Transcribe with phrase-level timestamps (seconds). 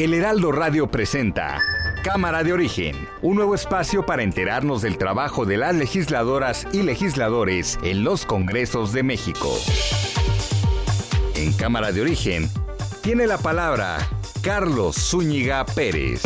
[0.00, 1.60] El Heraldo Radio presenta
[2.02, 7.78] Cámara de Origen, un nuevo espacio para enterarnos del trabajo de las legisladoras y legisladores
[7.82, 9.54] en los Congresos de México.
[11.34, 12.48] En Cámara de Origen
[13.02, 13.98] tiene la palabra
[14.42, 16.22] Carlos Zúñiga Pérez.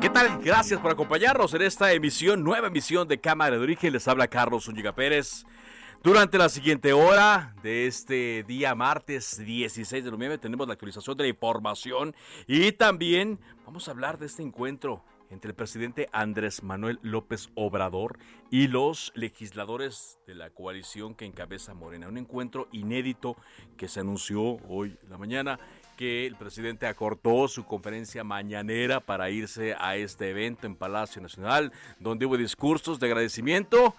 [0.00, 0.38] ¿Qué tal?
[0.40, 3.92] Gracias por acompañarnos en esta emisión, nueva emisión de Cámara de Origen.
[3.92, 5.44] Les habla Carlos Zúñiga Pérez.
[6.02, 11.22] Durante la siguiente hora de este día martes 16 de noviembre tenemos la actualización de
[11.22, 12.12] la información
[12.48, 18.18] y también vamos a hablar de este encuentro entre el presidente Andrés Manuel López Obrador
[18.50, 22.08] y los legisladores de la coalición que encabeza Morena.
[22.08, 23.36] Un encuentro inédito
[23.76, 25.60] que se anunció hoy en la mañana
[25.96, 31.70] que el presidente acortó su conferencia mañanera para irse a este evento en Palacio Nacional,
[32.00, 33.94] donde hubo discursos de agradecimiento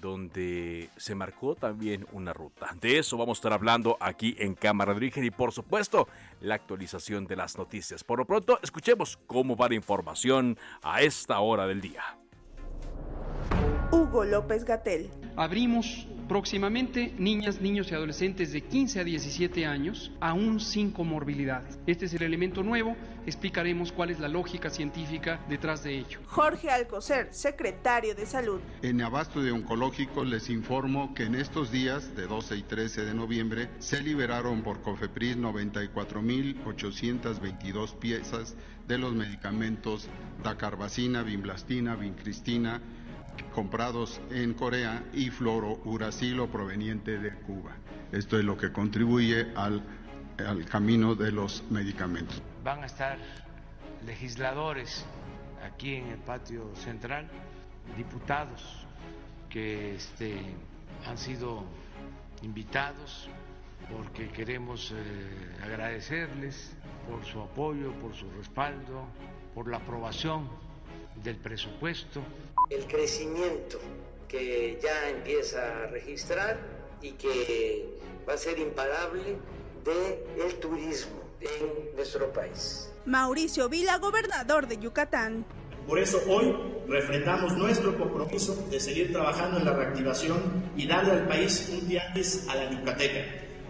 [0.00, 2.74] donde se marcó también una ruta.
[2.80, 6.08] De eso vamos a estar hablando aquí en Cámara de Origen y por supuesto
[6.40, 8.04] la actualización de las noticias.
[8.04, 12.02] Por lo pronto, escuchemos cómo va la información a esta hora del día.
[13.92, 15.10] Hugo López Gatel.
[15.36, 21.76] Abrimos próximamente niñas, niños y adolescentes de 15 a 17 años, aún sin comorbilidades.
[21.88, 26.20] Este es el elemento nuevo, explicaremos cuál es la lógica científica detrás de ello.
[26.26, 28.60] Jorge Alcocer, secretario de Salud.
[28.82, 33.14] En Abasto de Oncológico les informo que en estos días, de 12 y 13 de
[33.14, 38.54] noviembre, se liberaron por COFEPRIS 94.822 piezas
[38.86, 40.06] de los medicamentos
[40.44, 42.80] dacarbacina, vimblastina, vincristina,
[43.54, 47.76] comprados en Corea y fluorouracilo proveniente de Cuba.
[48.12, 49.82] Esto es lo que contribuye al,
[50.38, 52.42] al camino de los medicamentos.
[52.64, 53.18] Van a estar
[54.04, 55.04] legisladores
[55.64, 57.28] aquí en el patio central,
[57.96, 58.86] diputados
[59.48, 60.40] que este,
[61.06, 61.64] han sido
[62.42, 63.28] invitados
[63.90, 66.76] porque queremos eh, agradecerles
[67.08, 69.04] por su apoyo, por su respaldo,
[69.54, 70.48] por la aprobación
[71.22, 72.22] del presupuesto
[72.70, 73.78] el crecimiento
[74.28, 76.58] que ya empieza a registrar
[77.02, 77.98] y que
[78.28, 79.36] va a ser imparable
[79.84, 82.90] del el turismo en nuestro país.
[83.06, 85.44] Mauricio Vila, gobernador de Yucatán.
[85.86, 86.54] Por eso hoy
[86.86, 90.38] refrendamos nuestro compromiso de seguir trabajando en la reactivación
[90.76, 93.24] y darle al país un tianguis a la Yucateca,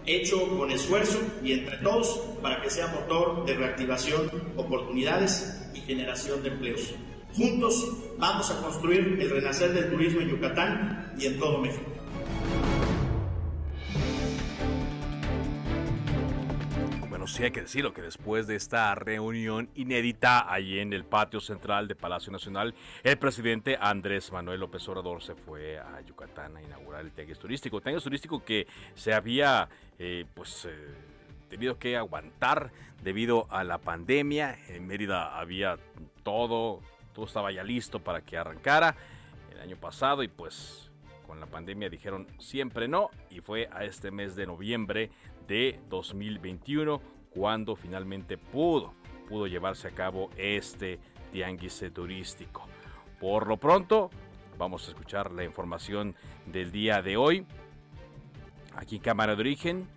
[0.05, 6.43] hecho con esfuerzo y entre todos para que sea motor de reactivación, oportunidades y generación
[6.43, 6.93] de empleos.
[7.35, 11.89] Juntos vamos a construir el renacer del turismo en Yucatán y en todo México.
[17.09, 21.39] Bueno, sí hay que decirlo que después de esta reunión inédita allí en el patio
[21.39, 26.61] central de Palacio Nacional, el presidente Andrés Manuel López Obrador se fue a Yucatán a
[26.61, 27.79] inaugurar el Tianguis Turístico.
[27.79, 30.65] Tianguis Turístico que se había, eh, pues...
[30.65, 31.11] Eh,
[31.51, 32.71] tenido que aguantar
[33.03, 34.57] debido a la pandemia.
[34.69, 35.77] En Mérida había
[36.23, 36.79] todo,
[37.13, 38.95] todo estaba ya listo para que arrancara
[39.51, 40.89] el año pasado y pues
[41.25, 45.11] con la pandemia dijeron siempre no y fue a este mes de noviembre
[45.47, 48.93] de 2021 cuando finalmente pudo,
[49.27, 50.99] pudo llevarse a cabo este
[51.31, 52.67] tianguis turístico.
[53.19, 54.09] Por lo pronto,
[54.57, 57.45] vamos a escuchar la información del día de hoy.
[58.75, 59.87] Aquí Cámara de Origen,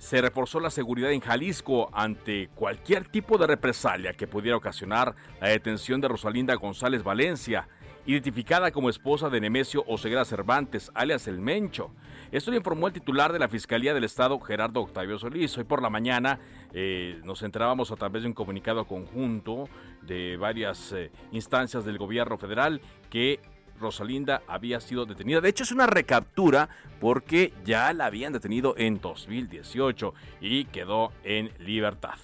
[0.00, 5.48] se reforzó la seguridad en Jalisco ante cualquier tipo de represalia que pudiera ocasionar la
[5.48, 7.68] detención de Rosalinda González Valencia,
[8.06, 11.90] identificada como esposa de Nemesio Oseguera Cervantes, alias El Mencho.
[12.32, 15.58] Esto lo informó el titular de la Fiscalía del Estado, Gerardo Octavio Solís.
[15.58, 16.40] Hoy por la mañana
[16.72, 19.68] eh, nos enterábamos a través de un comunicado conjunto
[20.00, 22.80] de varias eh, instancias del gobierno federal
[23.10, 23.38] que
[23.80, 25.40] Rosalinda había sido detenida.
[25.40, 26.68] De hecho, es una recaptura
[27.00, 32.14] porque ya la habían detenido en 2018 y quedó en libertad.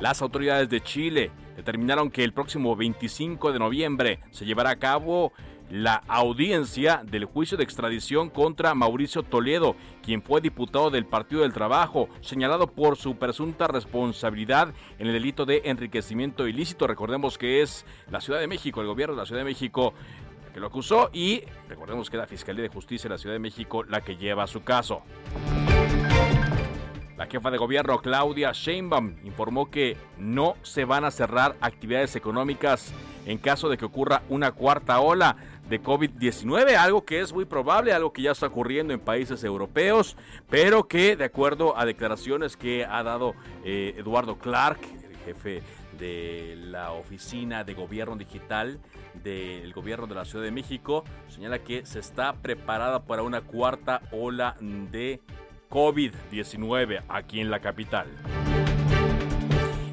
[0.00, 5.32] Las autoridades de Chile determinaron que el próximo 25 de noviembre se llevará a cabo
[5.70, 11.52] la audiencia del juicio de extradición contra Mauricio Toledo, quien fue diputado del Partido del
[11.52, 16.86] Trabajo, señalado por su presunta responsabilidad en el delito de enriquecimiento ilícito.
[16.86, 19.94] Recordemos que es la Ciudad de México, el gobierno de la Ciudad de México
[20.52, 23.84] que lo acusó y recordemos que la Fiscalía de Justicia de la Ciudad de México
[23.84, 25.02] la que lleva su caso.
[27.16, 32.92] La jefa de gobierno Claudia Sheinbaum informó que no se van a cerrar actividades económicas
[33.24, 35.36] en caso de que ocurra una cuarta ola
[35.68, 40.16] de COVID-19, algo que es muy probable, algo que ya está ocurriendo en países europeos,
[40.48, 43.34] pero que de acuerdo a declaraciones que ha dado
[43.64, 45.62] eh, Eduardo Clark, el jefe
[45.98, 48.78] de la Oficina de Gobierno Digital
[49.22, 54.02] del Gobierno de la Ciudad de México, señala que se está preparada para una cuarta
[54.12, 55.20] ola de
[55.70, 58.06] COVID-19 aquí en la capital.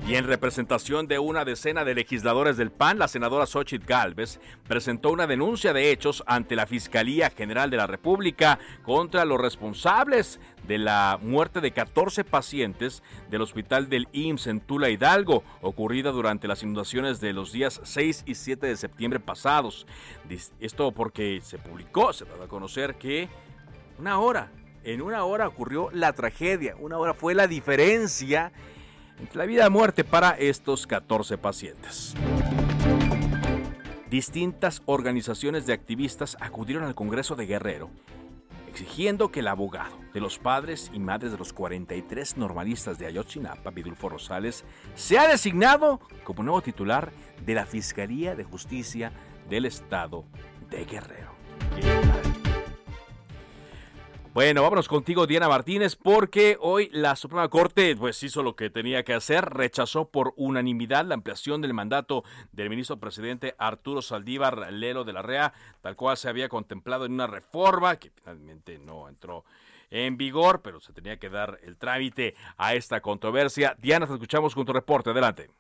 [0.06, 5.12] Y en representación de una decena de legisladores del PAN, la senadora Xochitl Galvez presentó
[5.12, 10.78] una denuncia de hechos ante la Fiscalía General de la República contra los responsables de
[10.78, 13.02] la muerte de 14 pacientes
[13.32, 18.24] del hospital del IMSS en Tula Hidalgo, ocurrida durante las inundaciones de los días 6
[18.26, 19.88] y 7 de septiembre pasados.
[20.60, 23.30] Esto porque se publicó, se da a conocer que
[24.00, 24.52] una hora,
[24.84, 28.52] en una hora ocurrió la tragedia, una hora fue la diferencia
[29.19, 32.13] entre la vida y muerte para estos 14 pacientes.
[34.10, 37.89] Distintas organizaciones de activistas acudieron al Congreso de Guerrero
[38.74, 43.69] exigiendo que el abogado de los padres y madres de los 43 normalistas de Ayotzinapa,
[43.69, 44.65] Vidulfo Rosales,
[44.95, 47.12] sea designado como nuevo titular
[47.45, 49.12] de la Fiscalía de Justicia
[49.48, 50.25] del Estado
[50.71, 51.33] de Guerrero.
[54.34, 59.04] Bueno, vámonos contigo, Diana Martínez, porque hoy la Suprema Corte pues hizo lo que tenía
[59.04, 65.04] que hacer, rechazó por unanimidad la ampliación del mandato del ministro presidente Arturo Saldívar Lelo
[65.04, 69.46] de la REA, tal cual se había contemplado en una reforma que finalmente no entró
[69.92, 73.76] en vigor, pero se tenía que dar el trámite a esta controversia.
[73.78, 75.12] Diana, te escuchamos con tu reporte.
[75.12, 75.52] Adelante.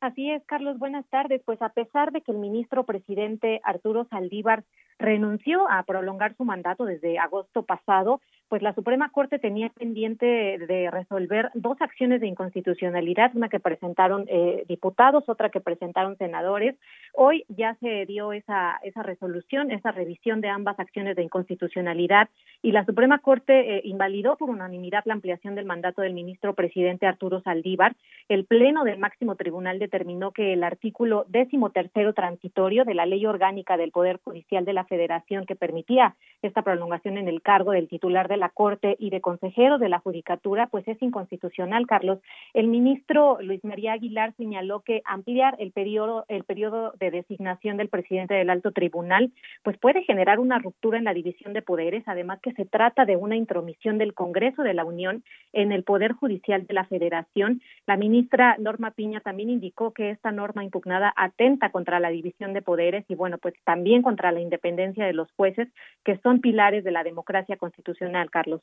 [0.00, 0.78] Así es, Carlos.
[0.78, 1.40] Buenas tardes.
[1.46, 4.64] Pues a pesar de que el ministro presidente Arturo Saldívar
[4.98, 8.20] renunció a prolongar su mandato desde agosto pasado,
[8.54, 14.26] pues la Suprema Corte tenía pendiente de resolver dos acciones de inconstitucionalidad, una que presentaron
[14.28, 16.76] eh, diputados, otra que presentaron senadores.
[17.14, 22.28] Hoy ya se dio esa, resolución, esa revisión de ambas acciones de inconstitucionalidad
[22.62, 27.08] y la Suprema Corte eh, invalidó por unanimidad la ampliación del mandato del ministro presidente
[27.08, 27.96] Arturo Saldívar.
[28.28, 33.26] El Pleno del máximo tribunal determinó que el artículo décimo tercero transitorio de la Ley
[33.26, 37.88] Orgánica del Poder Judicial de la Federación que permitía esta prolongación en el cargo del
[37.88, 42.18] titular de la Corte y de consejero de la Judicatura, pues es inconstitucional, Carlos.
[42.52, 47.88] El ministro Luis María Aguilar señaló que ampliar el periodo, el periodo de designación del
[47.88, 49.32] presidente del alto tribunal,
[49.62, 53.16] pues puede generar una ruptura en la división de poderes, además que se trata de
[53.16, 57.60] una intromisión del Congreso de la Unión en el Poder Judicial de la Federación.
[57.86, 62.62] La ministra Norma Piña también indicó que esta norma impugnada atenta contra la división de
[62.62, 65.68] poderes y, bueno, pues también contra la independencia de los jueces,
[66.04, 68.60] que son pilares de la democracia constitucional, Carlos.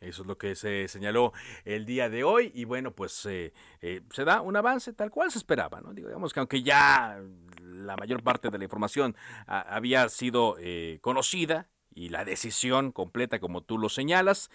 [0.00, 1.32] Eso es lo que se señaló
[1.64, 5.30] el día de hoy y bueno, pues eh, eh, se da un avance tal cual
[5.30, 5.92] se esperaba, ¿no?
[5.92, 7.20] digamos que aunque ya
[7.60, 9.16] la mayor parte de la información
[9.46, 14.50] había sido eh, conocida y la decisión completa como tú lo señalas,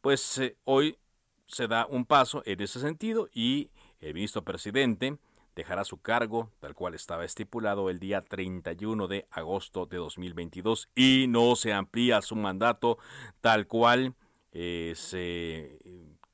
[0.00, 0.98] pues hoy
[1.46, 3.70] se da un paso en ese sentido y
[4.00, 5.18] el ministro presidente
[5.58, 11.26] dejará su cargo tal cual estaba estipulado el día 31 de agosto de 2022 y
[11.28, 12.98] no se amplía su mandato
[13.40, 14.14] tal cual
[14.52, 15.80] eh, se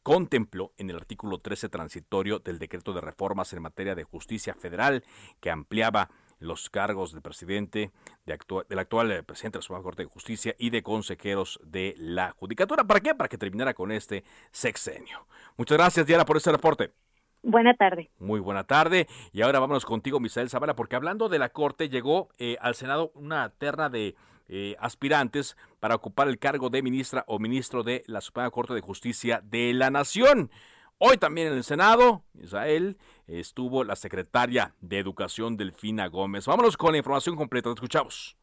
[0.02, 5.02] contempló en el artículo 13 transitorio del decreto de reformas en materia de justicia federal
[5.40, 7.93] que ampliaba los cargos del presidente,
[8.26, 8.38] de
[8.69, 12.33] del actual eh, presidente de la Suprema Corte de Justicia y de consejeros de la
[12.33, 12.85] Judicatura.
[12.85, 13.14] ¿Para qué?
[13.14, 15.26] Para que terminara con este sexenio.
[15.57, 16.93] Muchas gracias, Diana, por este reporte.
[17.45, 18.11] Buena tarde.
[18.19, 19.07] Muy buena tarde.
[19.33, 23.13] Y ahora vámonos contigo, Misael Zavala, porque hablando de la Corte, llegó eh, al Senado
[23.15, 24.17] una terna de
[24.49, 28.81] eh, aspirantes para ocupar el cargo de ministra o ministro de la Suprema Corte de
[28.81, 30.51] Justicia de la Nación.
[30.97, 32.97] Hoy también en el Senado, Israel,
[33.27, 36.47] estuvo la secretaria de Educación Delfina Gómez.
[36.47, 38.39] Vámonos con la información completa, te escuchamos.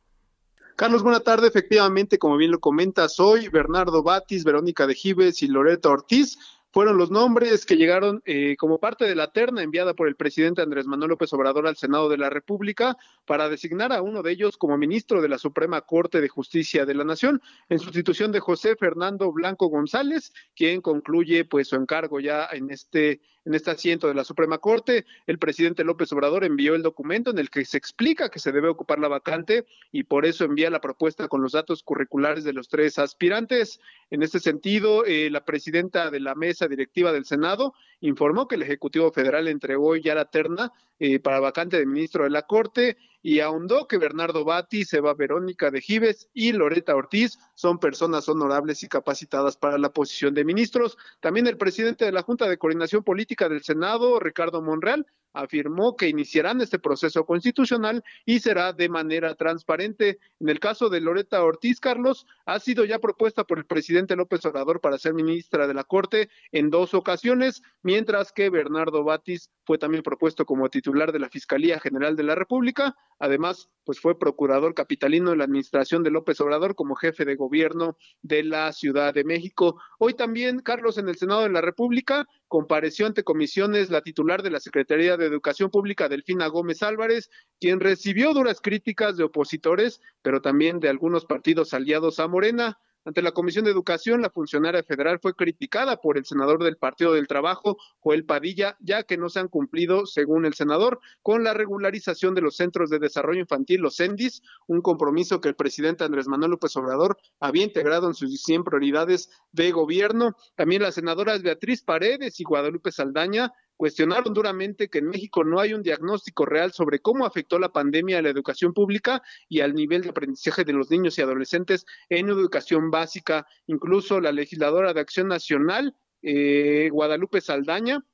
[0.75, 1.47] Carlos, buena tarde.
[1.47, 6.37] Efectivamente, como bien lo comentas hoy, Bernardo Batis, Verónica de Gives y Loreto Ortiz
[6.71, 10.61] fueron los nombres que llegaron eh, como parte de la terna enviada por el presidente
[10.61, 14.57] Andrés Manuel López Obrador al Senado de la República para designar a uno de ellos
[14.57, 18.75] como ministro de la Suprema Corte de Justicia de la Nación, en sustitución de José
[18.75, 24.13] Fernando Blanco González, quien concluye pues su encargo ya en este en este asiento de
[24.13, 25.05] la Suprema Corte.
[25.27, 28.69] El presidente López Obrador envió el documento en el que se explica que se debe
[28.69, 32.67] ocupar la vacante y por eso envía la propuesta con los datos curriculares de los
[32.67, 33.79] tres aspirantes.
[34.09, 38.63] En este sentido, eh, la presidenta de la mesa directiva del Senado informó que el
[38.63, 43.39] Ejecutivo Federal entregó ya la terna eh, para vacante de ministro de la Corte y
[43.39, 48.87] ahondó que Bernardo Bati, Seba Verónica de Gives y Loreta Ortiz son personas honorables y
[48.87, 50.97] capacitadas para la posición de ministros.
[51.19, 56.09] También el presidente de la Junta de Coordinación Política del Senado, Ricardo Monreal, afirmó que
[56.09, 60.19] iniciarán este proceso constitucional y será de manera transparente.
[60.39, 64.45] En el caso de Loreta Ortiz Carlos, ha sido ya propuesta por el presidente López
[64.45, 69.77] Obrador para ser ministra de la Corte en dos ocasiones, mientras que Bernardo Batis fue
[69.77, 72.95] también propuesto como titular de la Fiscalía General de la República.
[73.19, 77.97] Además, pues fue procurador capitalino en la administración de López Obrador como jefe de gobierno
[78.21, 79.79] de la Ciudad de México.
[79.99, 84.49] Hoy también, Carlos, en el Senado de la República, compareció ante comisiones la titular de
[84.49, 87.29] la Secretaría de Educación Pública, Delfina Gómez Álvarez,
[87.61, 92.77] quien recibió duras críticas de opositores, pero también de algunos partidos aliados a Morena.
[93.03, 97.13] Ante la Comisión de Educación, la funcionaria federal fue criticada por el senador del Partido
[97.13, 101.55] del Trabajo, Joel Padilla, ya que no se han cumplido, según el senador, con la
[101.55, 106.27] regularización de los centros de desarrollo infantil, los CENDIS, un compromiso que el presidente Andrés
[106.27, 110.35] Manuel López Obrador había integrado en sus 100 prioridades de gobierno.
[110.55, 115.73] También las senadoras Beatriz Paredes y Guadalupe Saldaña cuestionaron duramente que en México no hay
[115.73, 120.03] un diagnóstico real sobre cómo afectó la pandemia a la educación pública y al nivel
[120.03, 123.47] de aprendizaje de los niños y adolescentes en educación básica.
[123.65, 128.05] Incluso la legisladora de Acción Nacional, eh, Guadalupe Saldaña,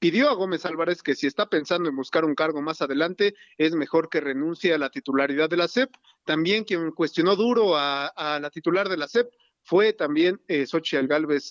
[0.00, 3.76] pidió a Gómez Álvarez que si está pensando en buscar un cargo más adelante, es
[3.76, 5.90] mejor que renuncie a la titularidad de la SEP.
[6.24, 9.28] También quien cuestionó duro a, la titular de la SEP
[9.62, 11.06] fue también eh, Xochitl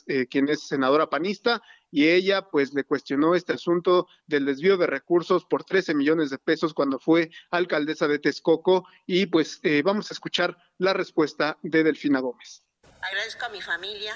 [0.08, 4.88] eh, quien es senadora panista, y ella pues le cuestionó este asunto del desvío de
[4.88, 10.12] recursos por 13 millones de pesos cuando fue alcaldesa de Texcoco y pues eh, vamos
[10.12, 12.63] a escuchar la respuesta de Delfina Gómez.
[13.01, 14.15] Agradezco a mi familia,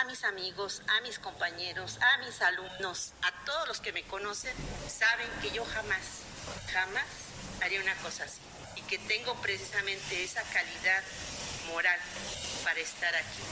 [0.00, 4.54] a mis amigos, a mis compañeros, a mis alumnos, a todos los que me conocen,
[4.86, 6.22] saben que yo jamás,
[6.72, 7.06] jamás
[7.62, 8.40] haría una cosa así
[8.76, 11.02] y que tengo precisamente esa calidad
[11.68, 11.98] moral
[12.64, 13.42] para estar aquí.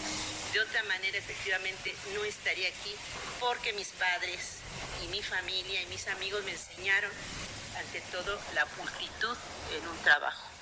[0.53, 2.95] De otra manera, efectivamente, no estaría aquí
[3.41, 4.61] porque mis padres
[5.05, 7.11] y mi familia y mis amigos me enseñaron,
[7.79, 9.37] ante todo, la pulcritud
[9.77, 10.57] en un trabajo.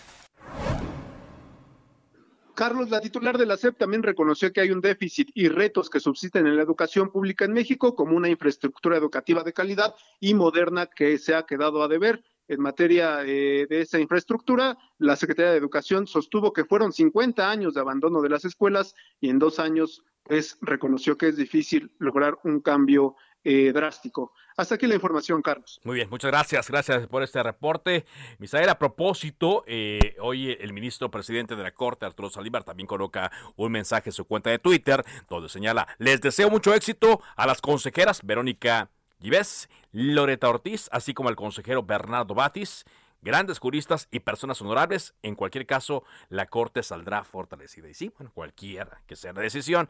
[2.55, 5.99] Carlos, la titular de la SEP también reconoció que hay un déficit y retos que
[5.99, 10.87] subsisten en la educación pública en México, como una infraestructura educativa de calidad y moderna
[10.87, 15.59] que se ha quedado a deber en materia eh, de esa infraestructura, la Secretaría de
[15.59, 20.03] Educación sostuvo que fueron 50 años de abandono de las escuelas y en dos años
[20.23, 24.33] pues, reconoció que es difícil lograr un cambio eh, drástico.
[24.57, 25.81] Hasta aquí la información, Carlos.
[25.85, 28.07] Muy bien, muchas gracias, gracias por este reporte.
[28.39, 33.31] Misael, a propósito, eh, hoy el ministro presidente de la Corte, Arturo Salívar, también coloca
[33.57, 37.61] un mensaje en su cuenta de Twitter donde señala, les deseo mucho éxito a las
[37.61, 42.85] consejeras Verónica ves, Loreta Ortiz, así como el consejero Bernardo Batis,
[43.23, 45.15] grandes juristas y personas honorables.
[45.23, 47.89] En cualquier caso, la Corte saldrá fortalecida.
[47.89, 49.89] Y sí, bueno, cualquiera que sea la decisión,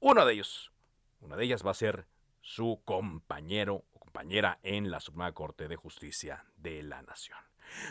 [0.00, 0.72] uno de ellos,
[1.20, 2.06] una de ellas va a ser
[2.40, 7.38] su compañero o compañera en la Suprema Corte de Justicia de la Nación.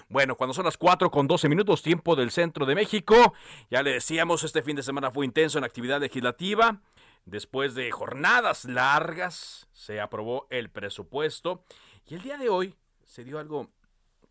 [0.10, 3.34] Bueno, cuando son las 4 con 12 minutos, tiempo del centro de México,
[3.70, 6.82] ya le decíamos, este fin de semana fue intenso en actividad legislativa.
[7.25, 11.63] Después de jornadas largas, se aprobó el presupuesto
[12.08, 12.75] y el día de hoy
[13.06, 13.70] se dio algo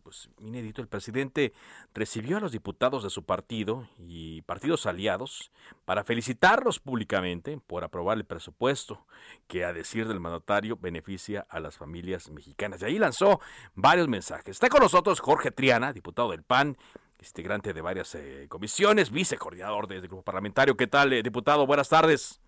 [0.01, 0.81] pues inédito.
[0.81, 1.53] El presidente
[1.93, 5.51] recibió a los diputados de su partido y partidos aliados
[5.85, 9.05] para felicitarlos públicamente por aprobar el presupuesto
[9.47, 12.81] que, a decir del mandatario, beneficia a las familias mexicanas.
[12.81, 13.39] Y ahí lanzó
[13.73, 14.49] varios mensajes.
[14.49, 16.77] Está con nosotros Jorge Triana, diputado del PAN,
[17.19, 20.75] integrante de varias eh, comisiones, vicecoordinador del grupo parlamentario.
[20.75, 21.67] ¿Qué tal, eh, diputado?
[21.67, 22.40] Buenas tardes.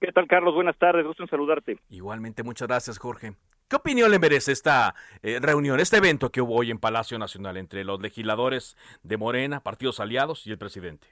[0.00, 0.54] ¿Qué tal, Carlos?
[0.54, 1.78] Buenas tardes, gusto en saludarte.
[1.90, 3.32] Igualmente, muchas gracias, Jorge.
[3.68, 7.58] ¿Qué opinión le merece esta eh, reunión, este evento que hubo hoy en Palacio Nacional
[7.58, 11.06] entre los legisladores de Morena, partidos aliados y el presidente?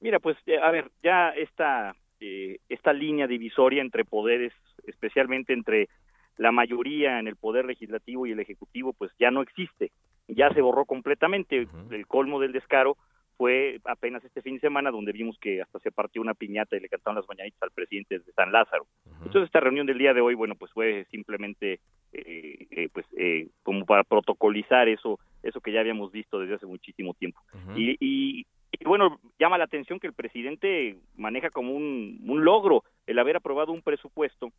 [0.00, 4.52] Mira, pues, eh, a ver, ya esta, eh, esta línea divisoria entre poderes,
[4.88, 5.88] especialmente entre
[6.36, 9.92] la mayoría en el poder legislativo y el ejecutivo, pues ya no existe,
[10.26, 11.68] ya se borró completamente.
[11.90, 12.96] El colmo del descaro
[13.36, 16.80] fue apenas este fin de semana donde vimos que hasta se partió una piñata y
[16.80, 18.86] le cantaron las mañanitas al presidente de San Lázaro.
[19.18, 21.80] Entonces esta reunión del día de hoy, bueno, pues fue simplemente
[22.12, 26.66] eh, eh, pues eh, como para protocolizar eso eso que ya habíamos visto desde hace
[26.66, 27.40] muchísimo tiempo.
[27.76, 32.82] y, y, y, bueno, llama la atención que el presidente maneja como un, un logro
[33.06, 34.50] el haber aprobado un presupuesto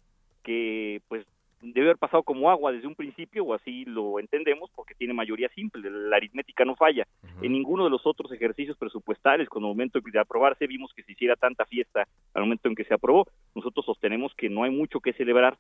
[0.43, 1.25] que pues
[1.61, 5.49] debe haber pasado como agua desde un principio, o así lo entendemos, porque tiene mayoría
[5.49, 7.07] simple, la aritmética no falla.
[7.41, 11.13] En ninguno de los otros ejercicios presupuestales, con el momento de aprobarse, vimos que se
[11.13, 13.27] hiciera tanta fiesta al momento en que se aprobó.
[13.53, 15.57] Nosotros sostenemos que no hay mucho que celebrar,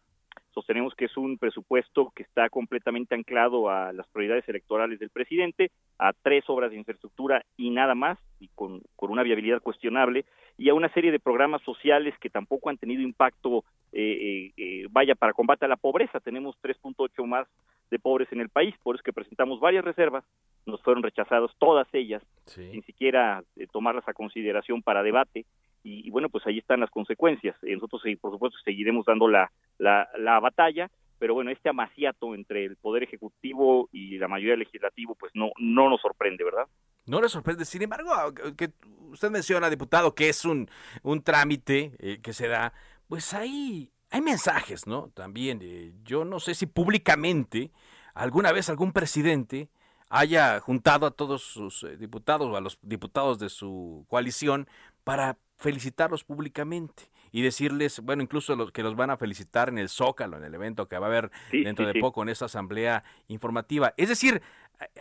[0.55, 5.69] sostenemos que es un presupuesto que está completamente anclado a las prioridades electorales del presidente,
[5.99, 10.25] a tres obras de infraestructura y nada más, y con, con una viabilidad cuestionable,
[10.57, 15.13] y a una serie de programas sociales que tampoco han tenido impacto, eh, eh, vaya,
[15.13, 16.21] para combate a la pobreza.
[16.21, 17.47] Tenemos 3.8 más
[17.91, 20.23] de pobres en el país, por eso que presentamos varias reservas,
[20.65, 25.45] nos fueron rechazadas todas ellas, sin siquiera eh, tomarlas a consideración para debate,
[25.87, 27.55] y, bueno, pues ahí están las consecuencias.
[27.61, 30.89] Nosotros, por supuesto, seguiremos dando la, la, la batalla,
[31.19, 35.87] pero bueno, este amaciato entre el Poder Ejecutivo y la mayoría legislativo, pues no, no
[35.87, 36.65] nos sorprende, ¿verdad?
[37.05, 37.65] No le sorprende.
[37.65, 38.11] Sin embargo,
[38.57, 38.71] que
[39.11, 40.67] usted menciona, diputado, que es un,
[41.03, 42.73] un trámite eh, que se da,
[43.07, 45.11] pues ahí hay mensajes, ¿no?
[45.13, 47.69] También, eh, yo no sé si públicamente
[48.15, 49.69] alguna vez algún presidente
[50.09, 54.67] haya juntado a todos sus eh, diputados o a los diputados de su coalición
[55.03, 59.89] para felicitarlos públicamente y decirles, bueno, incluso los que los van a felicitar en el
[59.89, 63.93] Zócalo, en el evento que va a haber dentro de poco en esa asamblea informativa.
[63.97, 64.41] Es decir,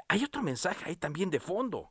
[0.08, 1.90] hay otro mensaje ahí también de fondo.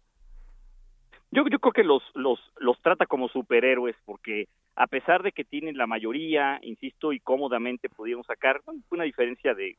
[1.31, 5.43] Yo, yo creo que los, los, los trata como superhéroes porque a pesar de que
[5.43, 9.77] tienen la mayoría, insisto, y cómodamente pudieron sacar una diferencia de,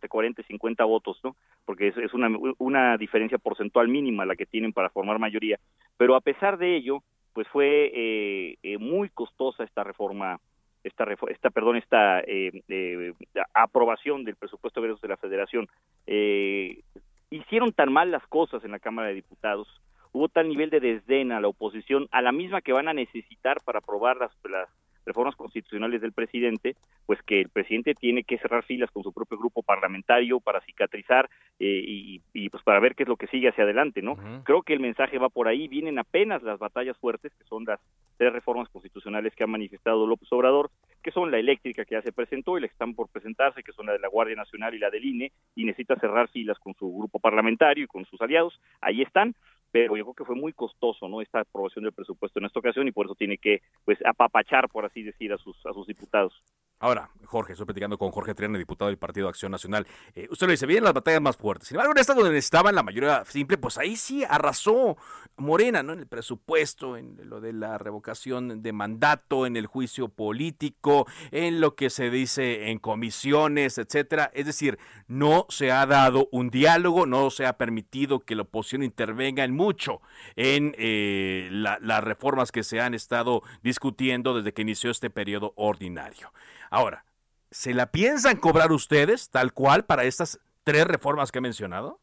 [0.00, 1.36] de 40 y 50 votos, ¿no?
[1.64, 5.58] Porque es, es una, una diferencia porcentual mínima la que tienen para formar mayoría.
[5.96, 7.02] Pero a pesar de ello,
[7.36, 10.40] pues fue eh, eh, muy costosa esta reforma
[10.82, 13.12] esta, esta perdón esta eh, eh,
[13.52, 15.68] aprobación del presupuesto de la Federación.
[16.06, 16.80] Eh,
[17.28, 19.68] hicieron tan mal las cosas en la Cámara de Diputados
[20.12, 23.60] hubo tal nivel de desdén a la oposición, a la misma que van a necesitar
[23.66, 24.70] para aprobar las, las
[25.06, 29.38] reformas constitucionales del presidente, pues que el presidente tiene que cerrar filas con su propio
[29.38, 33.48] grupo parlamentario para cicatrizar eh, y, y, pues para ver qué es lo que sigue
[33.48, 34.16] hacia adelante, ¿no?
[34.44, 37.80] Creo que el mensaje va por ahí, vienen apenas las batallas fuertes, que son las
[38.16, 40.70] tres reformas constitucionales que ha manifestado López Obrador,
[41.02, 43.72] que son la eléctrica que ya se presentó y la que están por presentarse, que
[43.72, 46.74] son la de la Guardia Nacional y la del INE, y necesita cerrar filas con
[46.74, 49.34] su grupo parlamentario y con sus aliados, ahí están,
[49.76, 52.88] pero yo creo que fue muy costoso no esta aprobación del presupuesto en esta ocasión
[52.88, 56.32] y por eso tiene que pues apapachar por así decir a sus a sus diputados
[56.78, 59.86] Ahora, Jorge, estoy platicando con Jorge Triana, diputado del Partido Acción Nacional.
[60.14, 61.68] Eh, usted lo dice, vienen las batallas más fuertes.
[61.68, 64.98] Sin embargo, en esta donde estaban la mayoría simple, pues ahí sí arrasó
[65.36, 65.92] Morena, ¿no?
[65.92, 71.60] En el presupuesto, en lo de la revocación de mandato, en el juicio político, en
[71.60, 74.30] lo que se dice en comisiones, etcétera.
[74.34, 78.82] Es decir, no se ha dado un diálogo, no se ha permitido que la oposición
[78.82, 80.00] intervenga en mucho
[80.36, 86.32] en eh, las reformas que se han estado discutiendo desde que inició este periodo ordinario.
[86.70, 87.04] Ahora,
[87.50, 92.00] ¿se la piensan cobrar ustedes tal cual para estas tres reformas que he mencionado?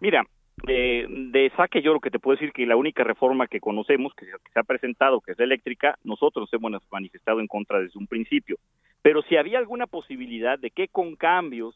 [0.00, 0.22] Mira,
[0.66, 4.12] eh, de saque yo lo que te puedo decir que la única reforma que conocemos
[4.14, 7.98] que, que se ha presentado, que es la eléctrica, nosotros hemos manifestado en contra desde
[7.98, 8.56] un principio.
[9.02, 11.74] Pero si había alguna posibilidad de que con cambios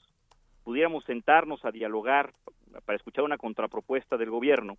[0.65, 2.33] pudiéramos sentarnos a dialogar
[2.85, 4.77] para escuchar una contrapropuesta del gobierno,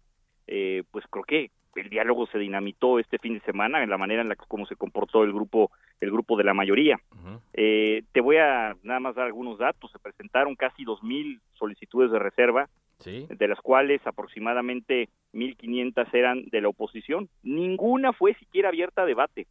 [0.47, 4.21] eh, pues creo que el diálogo se dinamitó este fin de semana en la manera
[4.21, 6.99] en la que cómo se comportó el grupo el grupo de la mayoría.
[7.53, 9.91] eh, te voy a nada más dar algunos datos.
[9.91, 12.67] Se presentaron casi dos mil solicitudes de reserva,
[12.99, 13.27] ¿Sí?
[13.29, 17.29] de las cuales aproximadamente 1.500 eran de la oposición.
[17.41, 19.47] Ninguna fue siquiera abierta a debate.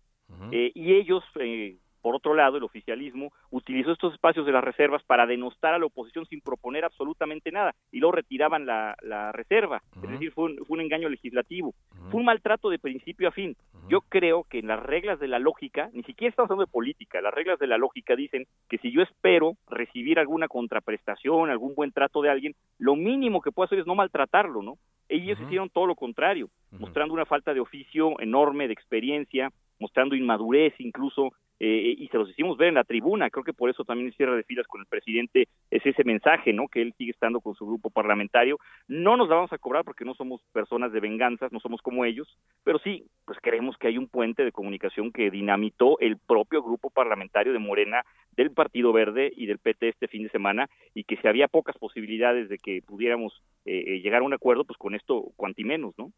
[0.50, 5.02] eh, y ellos eh, por otro lado, el oficialismo utilizó estos espacios de las reservas
[5.04, 9.82] para denostar a la oposición sin proponer absolutamente nada y luego retiraban la, la reserva.
[9.96, 10.04] Uh -huh.
[10.04, 11.68] Es decir, fue un, fue un engaño legislativo.
[11.68, 12.10] Uh -huh.
[12.10, 13.50] Fue un maltrato de principio a fin.
[13.50, 13.88] Uh -huh.
[13.88, 17.20] Yo creo que en las reglas de la lógica, ni siquiera estamos hablando de política,
[17.20, 21.92] las reglas de la lógica dicen que si yo espero recibir alguna contraprestación, algún buen
[21.92, 24.74] trato de alguien, lo mínimo que puedo hacer es no maltratarlo, ¿no?
[25.08, 30.74] Ellos hicieron todo lo contrario, mostrando una falta de oficio enorme, de experiencia, mostrando inmadurez
[30.78, 31.32] incluso
[31.64, 34.14] eh, y se los hicimos ver en la tribuna, creo que por eso también el
[34.14, 36.66] cierre de filas con el presidente es ese mensaje, ¿no?
[36.66, 38.58] Que él sigue estando con su grupo parlamentario.
[38.88, 42.04] No nos la vamos a cobrar porque no somos personas de venganzas, no somos como
[42.04, 46.64] ellos, pero sí, pues creemos que hay un puente de comunicación que dinamitó el propio
[46.64, 51.04] grupo parlamentario de Morena, del Partido Verde y del PT este fin de semana, y
[51.04, 54.96] que si había pocas posibilidades de que pudiéramos eh, llegar a un acuerdo, pues con
[54.96, 56.10] esto cuanti menos, ¿no?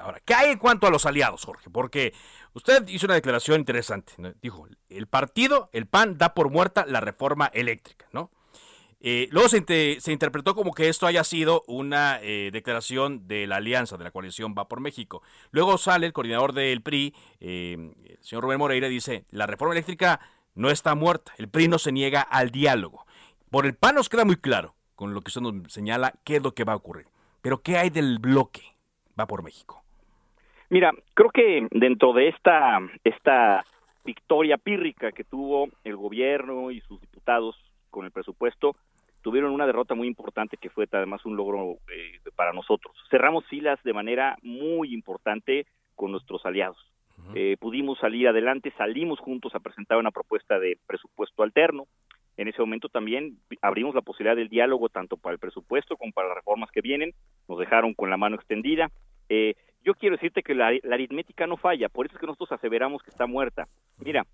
[0.00, 1.70] Ahora, ¿qué hay en cuanto a los aliados, Jorge?
[1.70, 2.12] Porque
[2.52, 4.12] usted hizo una declaración interesante.
[4.40, 8.30] Dijo, el partido, el PAN, da por muerta la reforma eléctrica, ¿no?
[9.04, 9.56] Eh, luego se,
[10.12, 14.54] interpretó como que esto haya sido una eh, declaración de la alianza de la coalición
[14.56, 15.22] Va por México.
[15.50, 20.20] Luego sale el coordinador del PRI, eh, el señor Rubén Moreira, dice, la reforma eléctrica
[20.54, 23.04] no está muerta, el PRI no se niega al diálogo.
[23.50, 26.42] Por el PAN nos queda muy claro, con lo que usted nos señala, qué es
[26.42, 27.06] lo que va a ocurrir.
[27.40, 28.71] Pero ¿qué hay del bloque?
[29.18, 29.82] Va por México.
[30.70, 33.64] Mira, creo que dentro de esta, esta
[34.04, 37.56] victoria pírrica que tuvo el gobierno y sus diputados
[37.90, 38.74] con el presupuesto,
[39.22, 42.96] tuvieron una derrota muy importante que fue además un logro eh, para nosotros.
[43.10, 46.78] Cerramos filas de manera muy importante con nuestros aliados.
[47.34, 51.86] eh, pudimos salir adelante, salimos juntos a presentar una propuesta de presupuesto alterno.
[52.36, 56.28] En ese momento también abrimos la posibilidad del diálogo tanto para el presupuesto como para
[56.28, 57.12] las reformas que vienen.
[57.48, 58.90] Nos dejaron con la mano extendida.
[59.28, 63.02] Eh, yo quiero decirte que la, aritmética no falla, por eso es que nosotros aseveramos
[63.02, 63.66] que está muerta.
[63.98, 64.24] Mira,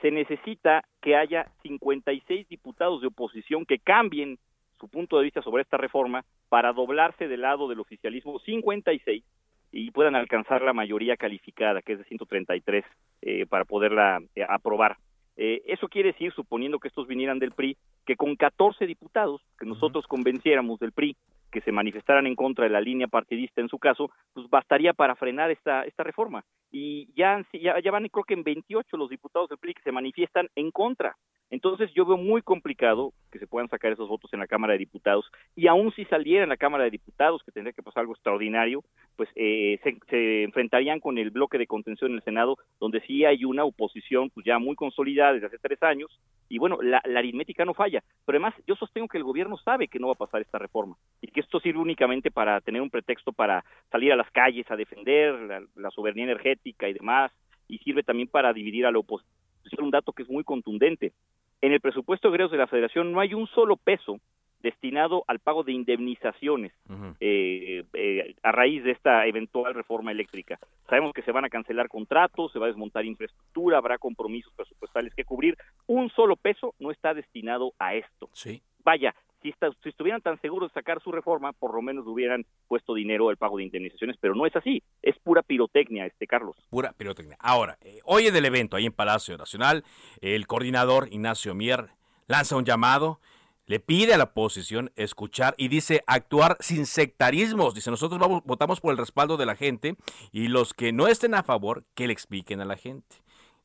[0.00, 4.38] se necesita que haya 56 diputados de oposición que cambien
[4.78, 9.24] su punto de vista sobre esta reforma para doblarse del lado del oficialismo 56
[9.72, 12.84] y puedan alcanzar la mayoría calificada, que es de 133,
[13.22, 14.96] eh, para poderla eh, aprobar.
[15.40, 19.66] Eh, eso quiere decir, suponiendo que estos vinieran del PRI, que con 14 diputados que
[19.66, 21.16] nosotros convenciéramos del PRI
[21.52, 25.14] que se manifestaran en contra de la línea partidista en su caso, pues bastaría para
[25.14, 26.44] frenar esta, esta reforma.
[26.72, 29.92] Y ya, ya, ya van creo que en 28 los diputados del PRI que se
[29.92, 31.16] manifiestan en contra.
[31.50, 34.80] Entonces yo veo muy complicado que se puedan sacar esos votos en la Cámara de
[34.80, 38.12] Diputados y aún si saliera en la Cámara de Diputados, que tendría que pasar algo
[38.12, 38.84] extraordinario,
[39.16, 43.44] pues eh, se, enfrentarían con el bloque de contención en el Senado, donde sí hay
[43.44, 47.64] una oposición pues ya muy consolidada desde hace tres años y bueno, la, la aritmética
[47.64, 50.42] no falla, pero además yo sostengo que el gobierno sabe que no va a pasar
[50.42, 54.30] esta reforma y que esto sirve únicamente para tener un pretexto para salir a las
[54.30, 57.32] calles a defender la, la soberanía energética y demás
[57.68, 59.38] y sirve también para dividir a la oposición.
[59.80, 61.12] Un dato que es muy contundente
[61.60, 64.20] en el presupuesto de egresos de la Federación no hay un solo peso
[64.62, 67.16] destinado al pago de indemnizaciones uh -huh.
[67.20, 70.58] eh, eh, a raíz de esta eventual reforma eléctrica.
[70.88, 75.14] Sabemos que se van a cancelar contratos, se va a desmontar infraestructura, habrá compromisos presupuestales
[75.14, 75.56] que cubrir.
[75.86, 78.28] Un solo peso no está destinado a esto.
[78.32, 78.60] Sí.
[78.84, 82.44] Vaya, si, está, si, estuvieran tan seguros de sacar su reforma, por lo menos hubieran
[82.66, 86.56] puesto dinero al pago de indemnizaciones, pero no es así, es pura pirotecnia, este Carlos.
[86.70, 87.36] Pura pirotecnia.
[87.40, 89.84] Ahora, eh, hoy en el evento, ahí en Palacio Nacional,
[90.20, 91.90] el coordinador Ignacio Mier
[92.26, 93.20] lanza un llamado,
[93.66, 97.74] le pide a la oposición escuchar y dice actuar sin sectarismos.
[97.74, 99.96] Dice, nosotros vamos, votamos por el respaldo de la gente
[100.32, 103.16] y los que no estén a favor, que le expliquen a la gente.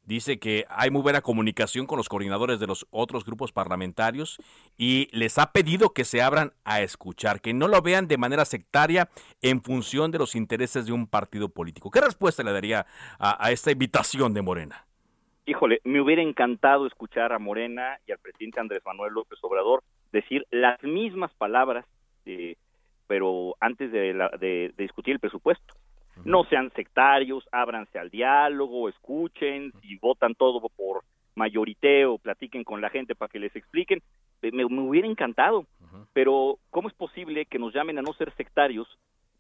[0.06, 4.38] Dice que hay muy buena comunicación con los coordinadores de los otros grupos parlamentarios
[4.78, 8.44] y les ha pedido que se abran a escuchar, que no lo vean de manera
[8.44, 9.08] sectaria
[9.42, 11.90] en función de los intereses de un partido político.
[11.90, 12.86] ¿Qué respuesta le daría
[13.18, 14.86] a, esta invitación de Morena?
[15.46, 20.46] Híjole, me hubiera encantado escuchar a Morena y al presidente Andrés Manuel López Obrador decir
[20.52, 21.86] las mismas palabras,
[22.26, 22.56] eh,
[23.08, 25.76] pero antes de, la, de discutir el presupuesto
[26.26, 31.04] no sean sectarios, ábranse al diálogo, escuchen, si votan todo por
[31.36, 34.02] mayoriteo, platiquen con la gente para que les expliquen,
[34.42, 36.08] me, me hubiera encantado, uh -huh.
[36.14, 38.88] pero ¿cómo es posible que nos llamen a no ser sectarios,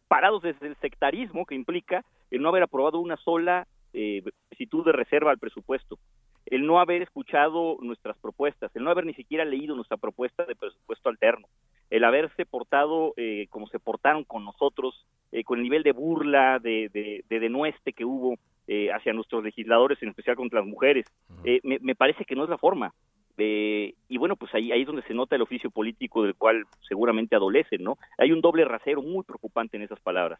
[0.07, 4.91] parados desde el sectarismo que implica el no haber aprobado una sola eh, solicitud de
[4.91, 5.99] reserva al presupuesto,
[6.47, 10.55] el no haber escuchado nuestras propuestas, el no haber ni siquiera leído nuestra propuesta de
[10.55, 11.47] presupuesto alterno,
[11.93, 16.57] el haberse portado eh, como se portaron con nosotros, eh, con el nivel de burla,
[16.57, 18.35] de, de, de denueste que hubo
[18.67, 21.05] eh, hacia nuestros legisladores, en especial contra las mujeres,
[21.43, 22.95] eh, me, me, parece que no es la forma.
[23.37, 27.35] Y bueno, pues ahí, ahí es donde se nota el oficio político del cual seguramente
[27.35, 27.99] adolecen, ¿no?
[28.17, 30.39] Hay un doble rasero muy preocupante en esas palabras.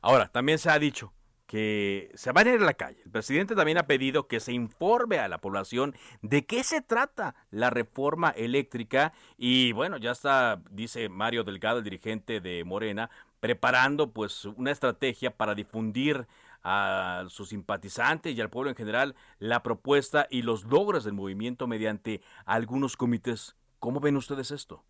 [0.00, 1.12] Ahora, también se ha dicho
[1.52, 3.02] que se van a ir a la calle.
[3.04, 7.34] El presidente también ha pedido que se informe a la población de qué se trata
[7.50, 13.10] la reforma eléctrica y bueno, ya está, dice Mario Delgado, el dirigente de Morena,
[13.40, 16.26] preparando pues una estrategia para difundir
[16.64, 21.66] a sus simpatizantes y al pueblo en general la propuesta y los logros del movimiento
[21.66, 23.58] mediante algunos comités.
[23.78, 24.82] ¿Cómo ven ustedes esto?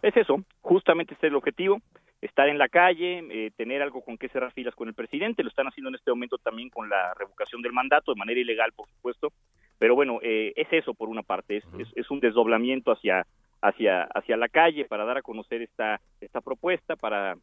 [0.00, 1.82] Es eso, justamente este es el objetivo
[2.20, 5.48] estar en la calle, eh, tener algo con que cerrar filas con el presidente, lo
[5.48, 8.88] están haciendo en este momento también con la revocación del mandato, de manera ilegal, por
[8.88, 9.32] supuesto,
[9.78, 13.26] pero bueno, eh, es eso por una parte, es, es, es, un desdoblamiento hacia,
[13.62, 17.36] hacia, hacia la calle para dar a conocer esta, esta propuesta, para,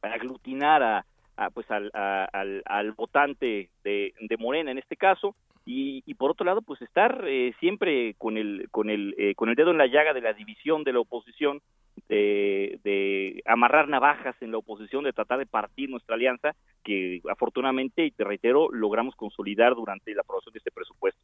[0.00, 1.04] para aglutinar a,
[1.36, 6.14] a pues al, a, al, al, votante de, de, Morena en este caso, y, y
[6.14, 9.70] por otro lado, pues estar eh, siempre con el, con, el, eh, con el dedo
[9.70, 11.60] en la llaga de la división de la oposición,
[12.08, 18.04] de, de amarrar navajas en la oposición, de tratar de partir nuestra alianza, que afortunadamente,
[18.04, 21.20] y te reitero, logramos consolidar durante la aprobación de este presupuesto.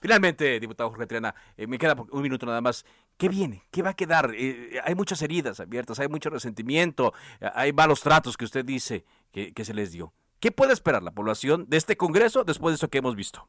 [0.00, 2.84] Finalmente, diputado Jorge Triana, eh, me queda un minuto nada más.
[3.16, 3.62] ¿Qué viene?
[3.70, 4.32] ¿Qué va a quedar?
[4.36, 7.12] Eh, hay muchas heridas abiertas, hay mucho resentimiento,
[7.54, 10.12] hay malos tratos que usted dice que, que se les dio.
[10.40, 13.46] ¿Qué puede esperar la población de este Congreso después de eso que hemos visto?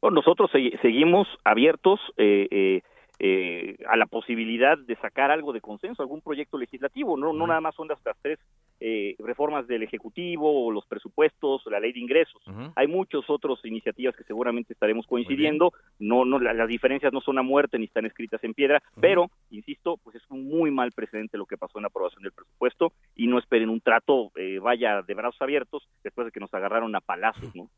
[0.00, 2.82] Bueno, nosotros se- seguimos abiertos eh, eh,
[3.22, 7.18] eh, a la posibilidad de sacar algo de consenso, algún proyecto legislativo.
[7.18, 8.38] No, no nada más son las, las tres
[8.82, 12.40] eh, reformas del Ejecutivo, o los presupuestos, la ley de ingresos.
[12.76, 15.72] Hay muchas otras iniciativas que seguramente estaremos coincidiendo.
[15.98, 19.26] No, no, la- las diferencias no son a muerte ni están escritas en piedra, pero,
[19.50, 22.92] insisto, pues es un muy mal precedente lo que pasó en la aprobación del presupuesto
[23.14, 26.96] y no esperen un trato, eh, vaya, de brazos abiertos después de que nos agarraron
[26.96, 27.68] a palazos, ¿no?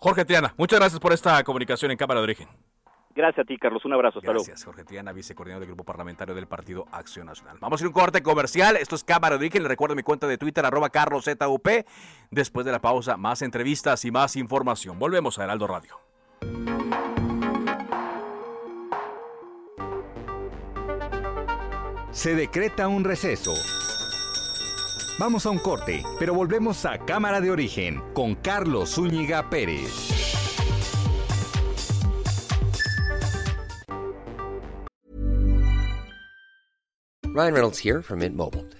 [0.00, 2.48] Jorge Triana, muchas gracias por esta comunicación en Cámara de Origen.
[3.14, 3.84] Gracias a ti, Carlos.
[3.84, 4.20] Un abrazo.
[4.20, 7.58] Hasta Gracias, Jorge Triana, vicecoordinador del Grupo Parlamentario del Partido Acción Nacional.
[7.60, 8.76] Vamos a ir a un corte comercial.
[8.76, 9.62] Esto es Cámara de Origen.
[9.62, 11.68] Le recuerdo mi cuenta de Twitter, arroba carloszup.
[12.30, 14.98] Después de la pausa, más entrevistas y más información.
[14.98, 15.98] Volvemos a Heraldo Radio.
[22.10, 23.52] Se decreta un receso.
[25.20, 29.92] Vamos a un corte, pero volvemos a Cámara de Origen con Carlos Zúñiga Pérez.
[37.34, 38.79] Ryan Reynolds here from Mint Mobile.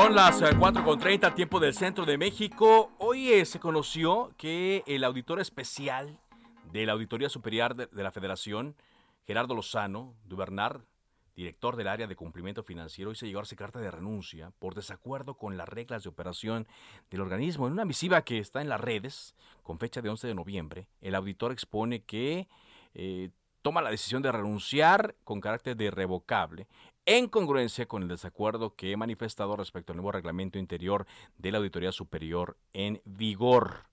[0.00, 2.90] Son las eh, 4.30, tiempo del centro de México.
[2.96, 6.18] Hoy eh, se conoció que el auditor especial
[6.72, 8.76] de la Auditoría Superior de, la Federación,
[9.26, 10.80] Gerardo Lozano Dubernard,
[11.36, 15.68] director del área de cumplimiento financiero, hizo llegarse carta de renuncia por desacuerdo con las
[15.68, 16.66] reglas de operación
[17.10, 17.66] del organismo.
[17.66, 21.14] En una misiva que está en las redes, con fecha de 11 de noviembre, el
[21.14, 22.48] auditor expone que
[22.94, 23.28] eh,
[23.60, 26.68] toma la decisión de renunciar con carácter de irrevocable
[27.06, 31.06] en congruencia con el desacuerdo que he manifestado respecto al nuevo reglamento interior
[31.38, 33.90] de la Auditoría Superior en vigor.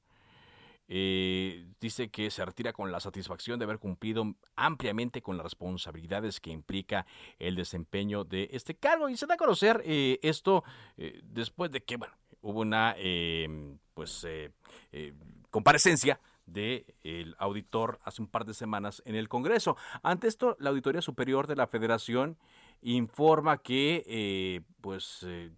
[0.90, 6.40] Eh, dice que se retira con la satisfacción de haber cumplido ampliamente con las responsabilidades
[6.40, 7.06] que implica
[7.40, 9.10] el desempeño de este cargo.
[9.10, 10.64] Y se da a conocer eh, esto
[10.96, 14.26] eh, después de que, bueno, hubo una, eh, pues,
[15.50, 19.76] comparecencia del auditor hace un par de semanas en el Congreso.
[20.02, 22.38] Ante esto, la Auditoría Superior de la Federación
[22.82, 25.52] informa que, eh, pues, eh,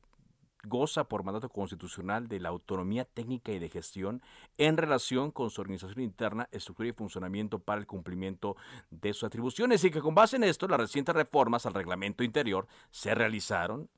[0.64, 4.22] goza por mandato constitucional de la autonomía técnica y de gestión
[4.58, 8.58] en relación con su organización interna, estructura y funcionamiento para el cumplimiento
[8.90, 12.68] de sus atribuciones y que con base en esto las recientes reformas al reglamento interior
[12.92, 13.90] se realizaron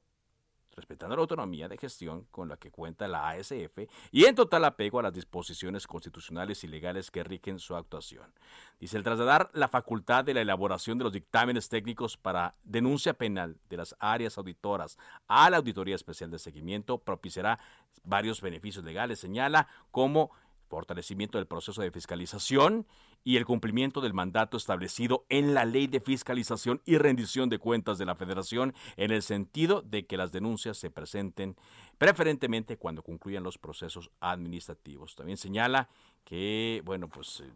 [0.75, 3.79] respetando la autonomía de gestión con la que cuenta la ASF
[4.12, 8.34] y en total apego a las disposiciones constitucionales y legales que rigen su actuación.
[8.79, 13.57] Dice, el trasladar la facultad de la elaboración de los dictámenes técnicos para denuncia penal
[13.69, 17.60] de las áreas auditoras a la Auditoría Especial de Seguimiento propiciará
[18.03, 20.31] varios beneficios legales, señala, como
[20.69, 22.88] fortalecimiento del proceso de fiscalización
[23.23, 27.97] y el cumplimiento del mandato establecido en la Ley de Fiscalización y Rendición de Cuentas
[27.97, 31.55] de la Federación en el sentido de que las denuncias se presenten
[31.97, 35.15] preferentemente cuando concluyan los procesos administrativos.
[35.15, 35.89] También señala
[36.23, 37.51] que, bueno, pues eh,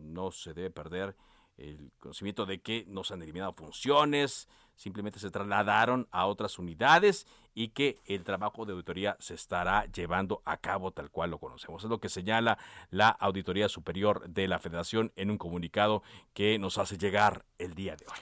[0.00, 1.16] no se debe perder
[1.58, 4.48] el conocimiento de que no se han eliminado funciones,
[4.82, 10.42] simplemente se trasladaron a otras unidades y que el trabajo de auditoría se estará llevando
[10.44, 11.84] a cabo tal cual lo conocemos.
[11.84, 12.58] Es lo que señala
[12.90, 16.02] la Auditoría Superior de la Federación en un comunicado
[16.34, 18.18] que nos hace llegar el día de hoy.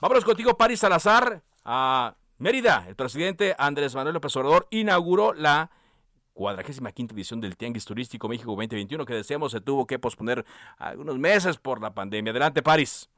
[0.00, 2.84] Vámonos contigo, Paris Salazar, a Mérida.
[2.86, 5.70] El presidente Andrés Manuel López Obrador inauguró la
[6.34, 10.44] cuadragésima quinta edición del Tianguis Turístico México 2021 que deseamos se tuvo que posponer
[10.76, 12.30] algunos meses por la pandemia.
[12.30, 13.08] Adelante, París.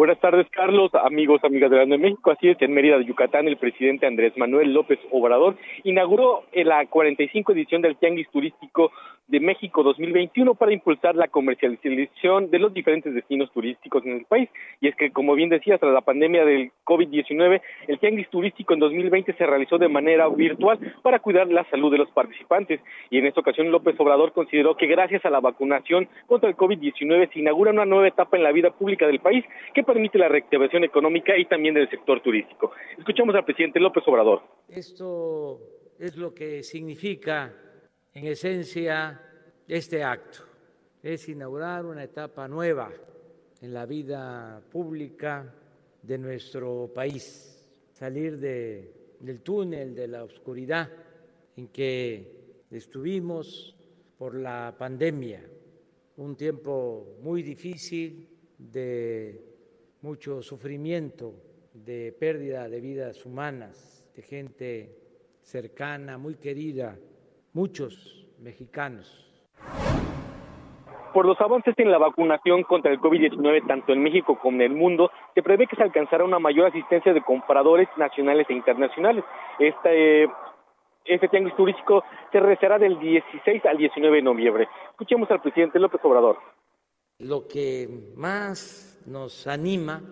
[0.00, 2.30] Buenas tardes, Carlos, amigos, amigas de Grande México.
[2.30, 7.82] Así es, en Mérida, Yucatán, el presidente Andrés Manuel López Obrador inauguró la 45 edición
[7.82, 8.92] del Tianguis Turístico
[9.30, 14.48] de México 2021 para impulsar la comercialización de los diferentes destinos turísticos en el país.
[14.80, 18.80] Y es que, como bien decía, tras la pandemia del COVID-19, el Tianguis Turístico en
[18.80, 22.80] 2020 se realizó de manera virtual para cuidar la salud de los participantes.
[23.10, 27.32] Y en esta ocasión, López Obrador consideró que gracias a la vacunación contra el COVID-19
[27.32, 30.84] se inaugura una nueva etapa en la vida pública del país que permite la reactivación
[30.84, 32.70] económica y también del sector turístico.
[32.96, 34.40] Escuchamos al presidente López Obrador.
[34.68, 35.58] Esto
[35.98, 37.52] es lo que significa
[38.14, 39.20] en esencia,
[39.66, 40.44] este acto
[41.02, 42.92] es inaugurar una etapa nueva
[43.60, 45.52] en la vida pública
[46.02, 50.88] de nuestro país, salir de, del túnel de la oscuridad
[51.56, 53.76] en que estuvimos
[54.16, 55.42] por la pandemia,
[56.18, 59.49] un tiempo muy difícil de
[60.02, 61.34] mucho sufrimiento,
[61.74, 64.96] de pérdida de vidas humanas, de gente
[65.42, 66.98] cercana, muy querida
[67.52, 69.26] muchos mexicanos.
[71.12, 74.74] Por los avances en la vacunación contra el COVID-19 tanto en México como en el
[74.74, 79.24] mundo, se prevé que se alcanzará una mayor asistencia de compradores nacionales e internacionales.
[79.58, 80.28] Este,
[81.04, 84.68] este tianguis turístico se realizará del 16 al 19 de noviembre.
[84.90, 86.38] Escuchemos al presidente López Obrador.
[87.18, 90.02] Lo que más nos anima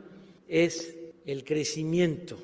[0.47, 2.39] es el crecimiento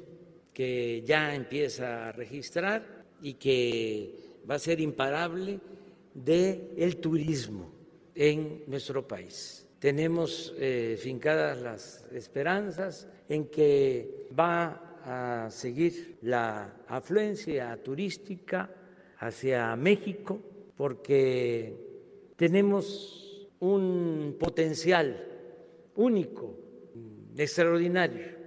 [0.53, 4.15] que ya empieza a registrar y que
[4.49, 5.59] va a ser imparable
[6.15, 7.73] de el turismo
[8.15, 9.67] en nuestro país.
[9.79, 18.71] Tenemos eh, fincadas las esperanzas en que va a seguir la afluencia turística
[19.19, 20.41] hacia México
[20.77, 21.75] porque
[22.37, 25.34] tenemos un potencial
[25.97, 26.57] único,
[27.37, 28.45] extraordinario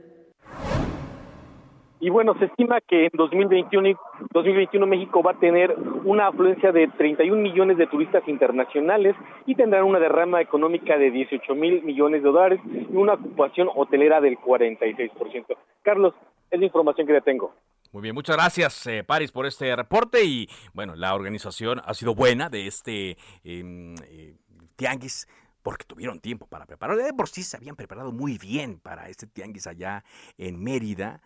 [1.99, 3.99] y bueno, se estima que en 2021,
[4.31, 9.15] 2021 México va a tener una afluencia de 31 millones de turistas internacionales
[9.47, 14.21] y tendrán una derrama económica de 18 mil millones de dólares y una ocupación hotelera
[14.21, 15.57] del 46%.
[15.81, 16.13] Carlos,
[16.51, 17.51] es la información que le tengo.
[17.91, 20.23] Muy bien, muchas gracias, eh, Paris, por este reporte.
[20.23, 24.35] Y bueno, la organización ha sido buena de este em, eh,
[24.75, 25.27] tianguis
[25.67, 27.03] porque tuvieron tiempo para prepararlo.
[27.03, 30.05] De por sí se habían preparado muy bien para este tianguis allá
[30.37, 31.21] en Mérida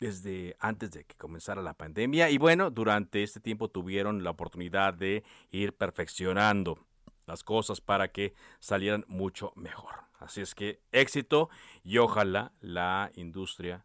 [0.00, 4.94] desde antes de que comenzara la pandemia y bueno, durante este tiempo tuvieron la oportunidad
[4.94, 6.86] de ir perfeccionando
[7.26, 9.94] las cosas para que salieran mucho mejor.
[10.20, 11.50] Así es que éxito
[11.84, 13.84] y ojalá la industria,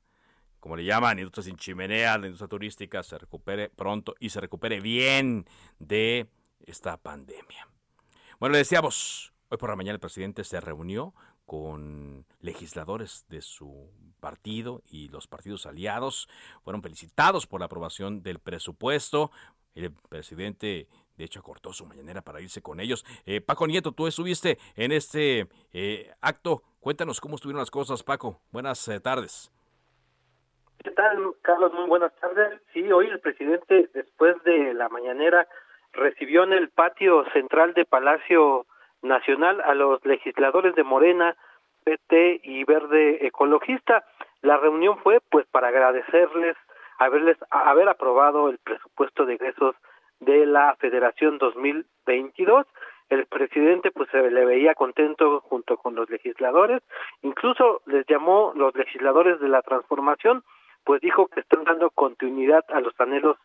[0.61, 4.79] como le llaman, industria sin chimenea, la industria turística, se recupere pronto y se recupere
[4.79, 5.45] bien
[5.79, 6.29] de
[6.65, 7.67] esta pandemia.
[8.39, 11.13] Bueno, le decíamos, hoy por la mañana el presidente se reunió
[11.45, 16.29] con legisladores de su partido y los partidos aliados
[16.63, 19.29] fueron felicitados por la aprobación del presupuesto.
[19.75, 20.87] El presidente,
[21.17, 23.05] de hecho, acortó su mañanera para irse con ellos.
[23.25, 26.63] Eh, Paco Nieto, tú estuviste en este eh, acto.
[26.79, 28.39] Cuéntanos cómo estuvieron las cosas, Paco.
[28.51, 29.51] Buenas eh, tardes.
[30.81, 31.73] ¿Qué tal, Carlos?
[31.73, 32.61] Muy buenas tardes.
[32.73, 35.47] Sí, hoy el presidente, después de la mañanera,
[35.91, 38.65] recibió en el patio central de Palacio
[39.01, 41.35] Nacional a los legisladores de Morena,
[41.83, 44.05] PT y Verde Ecologista.
[44.41, 46.55] La reunión fue pues para agradecerles
[47.01, 49.75] haberles haber aprobado el presupuesto de egresos
[50.19, 52.67] de la Federación 2022.
[53.09, 56.81] El presidente pues se le veía contento junto con los legisladores,
[57.23, 60.43] incluso les llamó los legisladores de la transformación,
[60.83, 63.37] pues dijo que están dando continuidad a los anhelos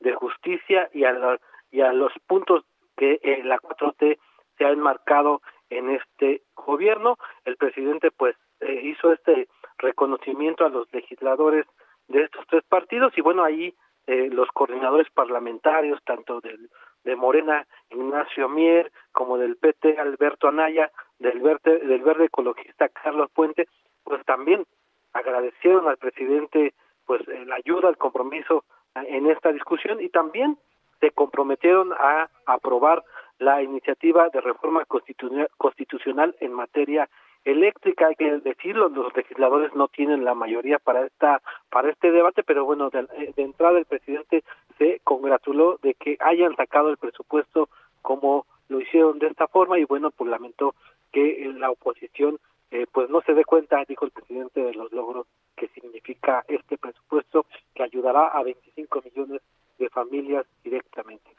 [0.00, 1.38] de justicia y a,
[1.70, 2.64] y a los puntos
[2.96, 4.18] que eh, la 4T
[4.56, 7.16] se ha enmarcado en este gobierno.
[7.44, 11.66] El presidente pues eh, hizo este reconocimiento a los legisladores
[12.08, 13.74] de estos tres partidos y bueno, ahí
[14.06, 16.68] eh, los coordinadores parlamentarios, tanto del,
[17.04, 23.30] de Morena, Ignacio Mier, como del PT, Alberto Anaya, del verde, del verde ecologista Carlos
[23.32, 23.66] Puente,
[24.02, 24.66] pues también
[25.12, 26.74] agradecieron al presidente
[27.06, 28.64] pues eh, la ayuda, el compromiso
[28.94, 30.56] en esta discusión y también
[31.00, 33.04] se comprometieron a aprobar
[33.38, 37.08] la iniciativa de reforma constitucional en materia
[37.44, 38.06] eléctrica.
[38.06, 42.64] Hay que decirlo los legisladores no tienen la mayoría para esta para este debate pero
[42.64, 43.02] bueno de,
[43.36, 44.44] de, entrada el presidente
[44.78, 47.68] se congratuló de que hayan sacado el presupuesto
[48.02, 50.74] como lo hicieron de esta forma y bueno pues lamentó
[51.12, 52.38] que la oposición
[52.70, 56.78] eh, pues no se dé cuenta dijo el presidente de los logros que significa este
[56.78, 59.42] presupuesto que ayudará a 25 millones
[59.90, 61.34] familias directamente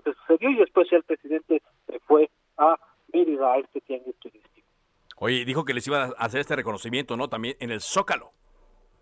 [0.00, 2.78] pues recibió y después ya el presidente se fue a
[3.12, 4.66] Mérida a este tianguis turístico.
[5.16, 7.28] Oye, dijo que les iba a hacer este reconocimiento, ¿no?
[7.28, 8.30] También en el Zócalo.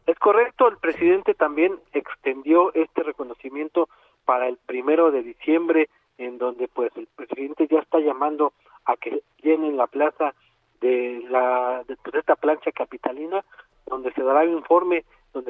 [0.07, 3.89] Es correcto, el presidente también extendió este reconocimiento
[4.25, 5.89] para el primero de diciembre,
[6.19, 8.53] en donde pues el presidente ya está llamando
[8.85, 10.35] a que llenen la plaza
[10.81, 13.45] de la de, pues, esta plancha capitalina,
[13.87, 15.05] donde se dará un informe,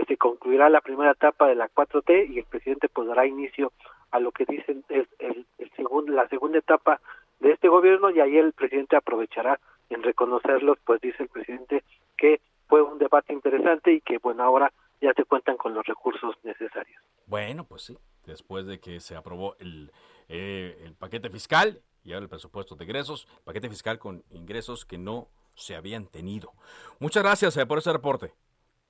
[0.06, 3.72] se concluirá la primera etapa de la 4T y el presidente pues dará inicio
[4.10, 5.46] a lo que dicen es el,
[5.76, 7.00] segundo, la segunda etapa
[7.40, 9.58] de este gobierno y ahí el presidente aprovechará
[9.90, 11.82] en reconocerlos, pues dice el presidente
[12.16, 16.36] que fue un debate interesante y que bueno ahora ya se cuentan con los recursos
[16.44, 17.02] necesarios.
[17.26, 19.90] Bueno, pues sí, después de que se aprobó el,
[20.28, 25.28] eh, paquete fiscal y ahora el presupuesto de ingresos, paquete fiscal con ingresos que no
[25.54, 26.52] se habían tenido.
[26.98, 28.32] Muchas gracias eh, por ese reporte.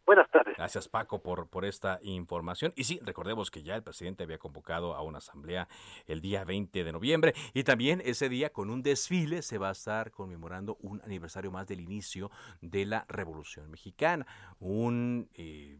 [0.04, 0.56] Buenas tardes.
[0.56, 2.72] Gracias Paco por, por esta información.
[2.76, 5.68] Y sí, recordemos que ya el presidente había convocado a una asamblea
[6.06, 9.72] el día 20 de noviembre y también ese día con un desfile se va a
[9.72, 12.30] estar conmemorando un aniversario más del inicio
[12.60, 14.26] de la Revolución Mexicana.
[14.58, 15.28] Un...
[15.34, 15.78] Eh,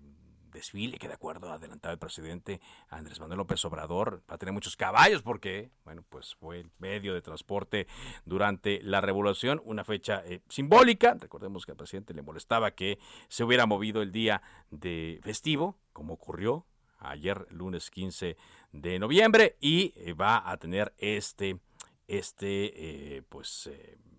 [0.52, 4.52] desfile que de acuerdo a adelantado el presidente Andrés Manuel López Obrador va a tener
[4.52, 7.86] muchos caballos porque, bueno, pues fue el medio de transporte
[8.24, 11.16] durante la revolución, una fecha eh, simbólica.
[11.18, 12.98] Recordemos que al presidente le molestaba que
[13.28, 16.66] se hubiera movido el día de festivo, como ocurrió
[16.98, 18.36] ayer lunes 15
[18.70, 21.58] de noviembre y eh, va a tener este
[22.06, 23.70] este eh, pues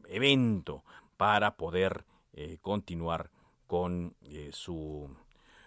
[0.07, 0.83] evento
[1.17, 2.05] para poder
[2.61, 3.29] continuar
[3.67, 4.15] con
[4.51, 5.15] su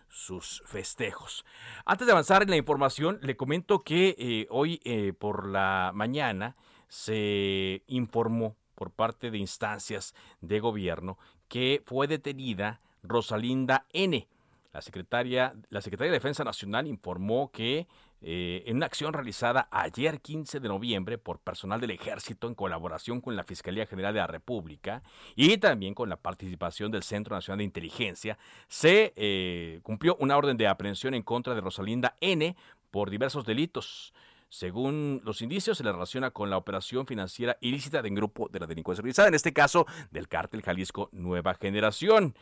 [0.09, 1.45] sus festejos.
[1.85, 6.57] Antes de avanzar en la información, le comento que eh, hoy eh, por la mañana
[6.89, 14.29] se informó por parte de instancias de gobierno que fue detenida Rosalinda N.
[14.77, 17.87] La secretaria, la secretaria de Defensa Nacional informó que
[18.21, 23.23] eh, en una acción realizada ayer 15 de noviembre por personal del ejército en colaboración
[23.23, 25.03] con la Fiscalía General de la República
[25.35, 28.37] y también con la participación del Centro Nacional de Inteligencia,
[28.69, 32.55] se eh, cumplió una orden de aprehensión en contra de Rosalinda N
[32.91, 34.13] por diversos delitos.
[34.51, 38.61] Según los indicios, se le relaciona con la operación financiera ilícita de un grupo de
[38.61, 42.35] la delincuencia organizada, en este caso del cártel Jalisco Nueva Generación.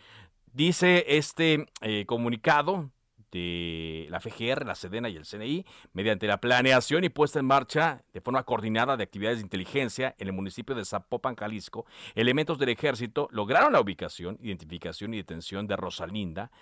[0.54, 2.92] Dice este eh, comunicado
[3.32, 8.04] de la FGR, la Sedena y el CNI, mediante la planeación y puesta en marcha
[8.12, 12.68] de forma coordinada de actividades de inteligencia en el municipio de Zapopan, Jalisco, elementos del
[12.68, 16.52] ejército lograron la ubicación, identificación y detención de Rosalinda,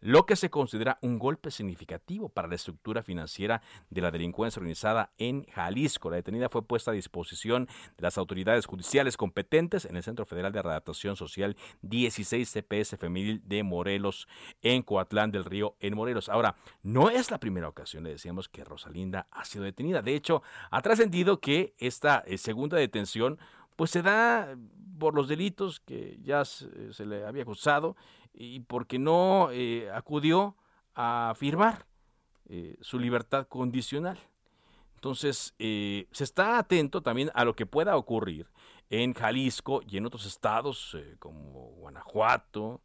[0.00, 5.12] lo que se considera un golpe significativo para la estructura financiera de la delincuencia organizada
[5.18, 6.10] en Jalisco.
[6.10, 10.52] La detenida fue puesta a disposición de las autoridades judiciales competentes en el Centro Federal
[10.52, 14.28] de Redactación Social 16 CPS Femenil de Morelos,
[14.62, 16.28] en Coatlán del Río, en Morelos.
[16.28, 20.02] Ahora, no es la primera ocasión, le decíamos, que Rosalinda ha sido detenida.
[20.02, 23.38] De hecho, ha trascendido que esta eh, segunda detención
[23.76, 24.56] pues se da
[24.98, 26.68] por los delitos que ya se,
[27.06, 27.96] le había acusado
[28.40, 30.56] y porque no eh, acudió
[30.94, 31.84] a firmar
[32.48, 34.18] eh, su libertad condicional.
[34.94, 38.46] Entonces, eh, se está atento también a lo que pueda ocurrir
[38.88, 42.80] en Jalisco y en otros estados como Guanajuato,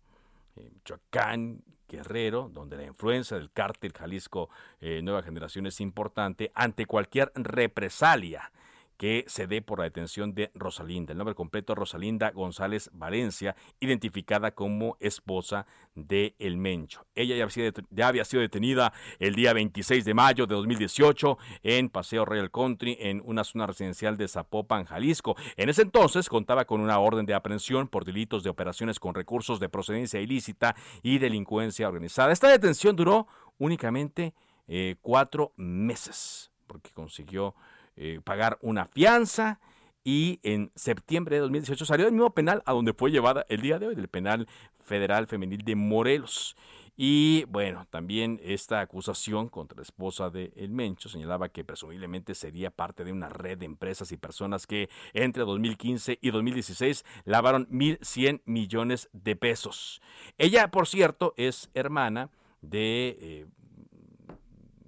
[0.56, 4.50] Michoacán, Guerrero, donde la influencia del cártel Jalisco
[4.82, 8.52] Nueva Generación es importante ante cualquier represalia
[8.98, 11.12] que se dé por la detención de Rosalinda.
[11.12, 15.66] El nombre completo Rosalinda González Valencia, identificada como esposa
[15.96, 17.06] de El Mencho.
[17.16, 22.52] Ella ya había, sido, detenida el día 26 de mayo de 2018 en Paseo Royal
[22.52, 25.36] Country, en una zona residencial de Zapopan, Jalisco.
[25.58, 29.60] En ese entonces contaba con una orden de aprehensión por delitos de operaciones con recursos
[29.60, 32.32] de procedencia ilícita y delincuencia organizada.
[32.32, 33.28] Esta detención duró
[33.58, 34.34] únicamente
[34.68, 37.56] eh, cuatro meses, porque consiguió
[37.96, 39.60] eh, pagar una fianza
[40.04, 43.80] y en septiembre de 2018 salió del mismo penal a donde fue llevada el día
[43.80, 44.48] de hoy, del penal
[44.80, 46.56] federal femenil de Morelos.
[46.98, 52.72] Y bueno, también esta acusación contra la esposa de El Mencho señalaba que presumiblemente sería
[52.72, 58.42] parte de una red de empresas y personas que entre 2015 y 2016 lavaron 1.100
[58.46, 60.02] millones de pesos.
[60.38, 62.30] Ella, por cierto, es hermana
[62.62, 63.46] de eh,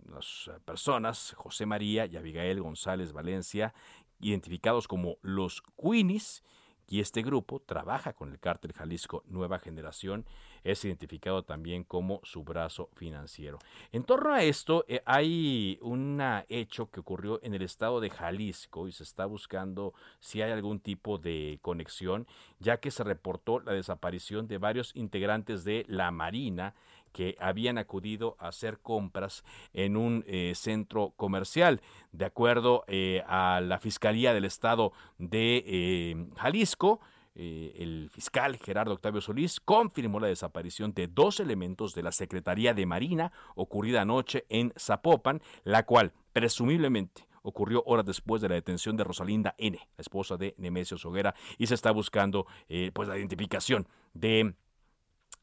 [0.08, 3.74] las eh, personas, José María y Abigail González Valencia,
[4.20, 6.43] identificados como los Queenies,
[6.89, 10.26] y este grupo trabaja con el cártel Jalisco Nueva Generación,
[10.64, 13.60] es identificado también como su brazo financiero.
[13.91, 18.88] En torno a esto, eh, hay un hecho que ocurrió en el estado de Jalisco
[18.88, 22.26] y se está buscando si hay algún tipo de conexión,
[22.60, 26.74] ya que se reportó la desaparición de varios integrantes de la Marina
[27.12, 29.43] que habían acudido a hacer compras
[29.74, 31.82] en un eh, centro comercial.
[32.12, 36.99] De acuerdo eh, a la Fiscalía del Estado de eh, Jalisco,
[37.39, 42.88] el fiscal Gerardo Octavio Solís confirmó la desaparición de dos elementos de la Secretaría de
[42.88, 49.03] Marina ocurrida anoche en Zapopan, la cual presumiblemente ocurrió horas después de la detención de
[49.03, 52.47] Rosalinda N., la esposa de Nemesio Soguera, y se está buscando
[52.93, 54.55] pues la identificación de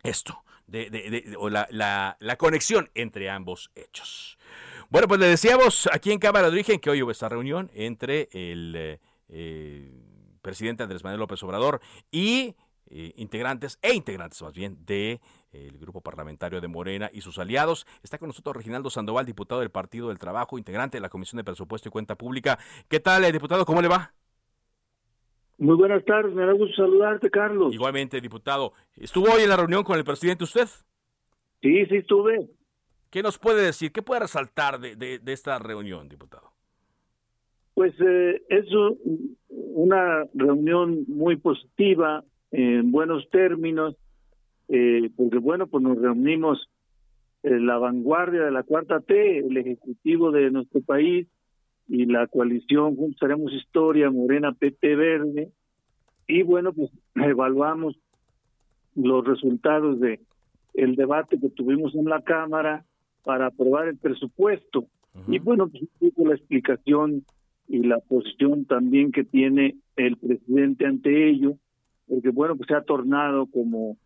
[0.05, 4.39] esto, de, o la, la, conexión entre ambos hechos.
[4.91, 8.29] Bueno, pues le decíamos aquí en Cámara de Origen que hoy hubo esta reunión entre
[8.33, 8.99] el
[9.29, 9.93] eh,
[10.43, 12.55] presidente Andrés Manuel López Obrador y
[12.91, 15.21] eh, integrantes e integrantes más bien de
[15.55, 17.87] el grupo parlamentario de Morena y sus aliados.
[18.03, 21.45] Está con nosotros Reginaldo Sandoval, diputado del Partido del Trabajo, integrante de la Comisión de
[21.45, 22.59] Presupuesto y Cuenta Pública.
[22.89, 23.65] ¿Qué tal, eh, diputado?
[23.65, 24.13] ¿Cómo le va?
[25.59, 27.73] Muy buenas tardes, me da gusto saludarte, Carlos.
[27.73, 28.73] Igualmente, diputado.
[28.97, 30.67] ¿Estuvo hoy en la reunión con el presidente usted?
[31.63, 32.49] Sí, sí estuve.
[33.11, 33.93] ¿Qué nos puede decir?
[33.93, 36.51] ¿Qué puede resaltar de, esta reunión, diputado?
[37.75, 38.67] Pues eh, es
[39.49, 43.97] una reunión muy positiva, en buenos términos,
[44.69, 46.69] eh, porque bueno, pues nos reunimos
[47.45, 51.29] en la vanguardia de la cuarta T, el ejecutivo de nuestro país,
[51.89, 55.51] y la coalición Juntos Haremos Historia, Morena, PT Verde,
[56.27, 57.97] y bueno, pues evaluamos
[58.95, 60.21] los resultados de
[60.75, 62.85] el debate que tuvimos en la Cámara
[63.23, 64.87] para aprobar el presupuesto.
[65.29, 65.85] Y bueno, pues
[66.17, 67.25] la explicación
[67.69, 71.55] y la posición también que tiene el presidente ante ello,
[72.09, 73.97] porque bueno, pues se ha tornado como,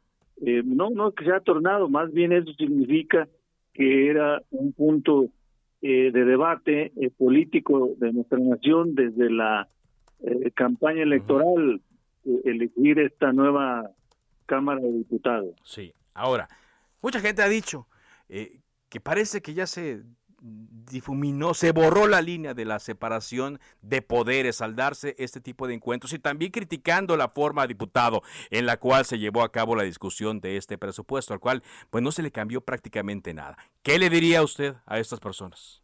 [0.45, 3.27] eh, no, no que se ha tornado, más bien eso significa
[3.73, 5.31] que era un punto
[5.81, 9.69] eh, de debate eh, político de nuestra nación desde la
[10.21, 11.81] eh, campaña electoral,
[12.45, 13.91] elegir esta nueva
[14.47, 15.55] Cámara de Diputados.
[15.63, 16.49] Sí, ahora,
[17.01, 17.87] mucha gente ha dicho
[18.29, 20.03] que parece que ya se
[20.41, 25.75] difuminó, se borró la línea de la separación de poderes al darse este tipo de
[25.75, 29.83] encuentros y también criticando la forma, diputado, en la cual se llevó a cabo la
[29.83, 33.57] discusión de este presupuesto, al cual pues no se le cambió prácticamente nada.
[33.83, 35.83] ¿Qué le diría usted a estas personas?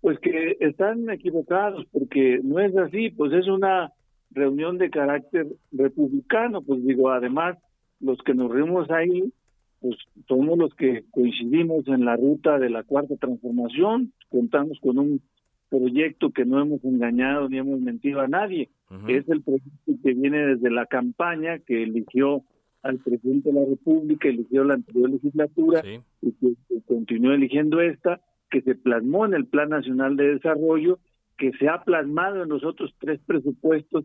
[0.00, 3.92] Pues que están equivocados porque no es así, pues es una
[4.30, 7.56] reunión de carácter republicano, pues digo, además
[8.00, 9.32] los que nos reunimos ahí
[9.80, 9.96] pues
[10.28, 15.20] somos los que coincidimos en la ruta de la cuarta transformación, contamos con un
[15.68, 18.70] proyecto que no hemos engañado ni hemos mentido a nadie,
[19.08, 22.44] es el proyecto que viene desde la campaña que eligió
[22.82, 25.82] al presidente de la República, eligió la anterior legislatura
[26.22, 26.54] y que,
[26.86, 31.00] continuó eligiendo esta, que se plasmó en el Plan Nacional de Desarrollo,
[31.36, 34.04] que se ha plasmado en los otros tres presupuestos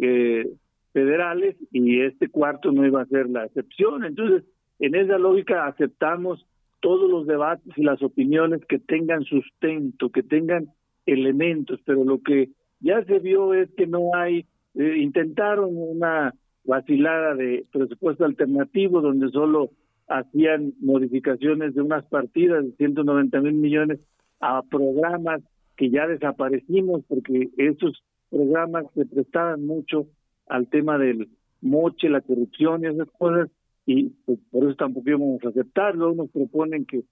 [0.00, 0.48] eh,
[0.92, 4.04] federales y este cuarto no iba a ser la excepción.
[4.04, 4.44] Entonces,
[4.80, 6.46] en esa lógica aceptamos
[6.80, 10.68] todos los debates y las opiniones que tengan sustento, que tengan
[11.06, 12.50] elementos, pero lo que
[12.80, 19.28] ya se vio es que no hay, eh, intentaron una vacilada de presupuesto alternativo donde
[19.30, 19.70] solo
[20.08, 24.00] hacían modificaciones de unas partidas de 190 mil millones
[24.40, 25.42] a programas
[25.76, 30.06] que ya desaparecimos porque esos programas se prestaban mucho
[30.46, 31.28] al tema del
[31.60, 33.50] moche, la corrupción y esas cosas
[33.86, 36.14] y pues, por eso tampoco íbamos a aceptarlo.
[36.14, 37.02] Nos proponen que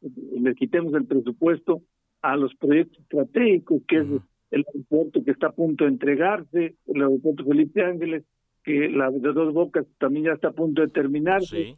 [0.00, 1.82] le quitemos el presupuesto
[2.22, 4.06] a los proyectos estratégicos, que es
[4.50, 8.24] el aeropuerto que está a punto de entregarse, el aeropuerto Felipe Ángeles,
[8.62, 11.76] que la de dos bocas también ya está a punto de terminarse.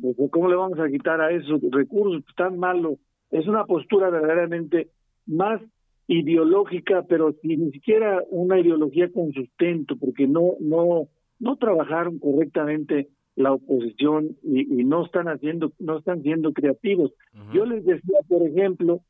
[0.00, 2.98] Pues, ¿Cómo le vamos a quitar a esos recursos tan malos?
[3.30, 4.88] Es una postura verdaderamente
[5.26, 5.60] más
[6.08, 13.08] ideológica, pero sin ni siquiera una ideología con sustento, porque no no no trabajaron correctamente
[13.40, 17.12] la oposición y, no están haciendo, no están siendo creativos.
[17.52, 19.00] Yo les decía, por ejemplo,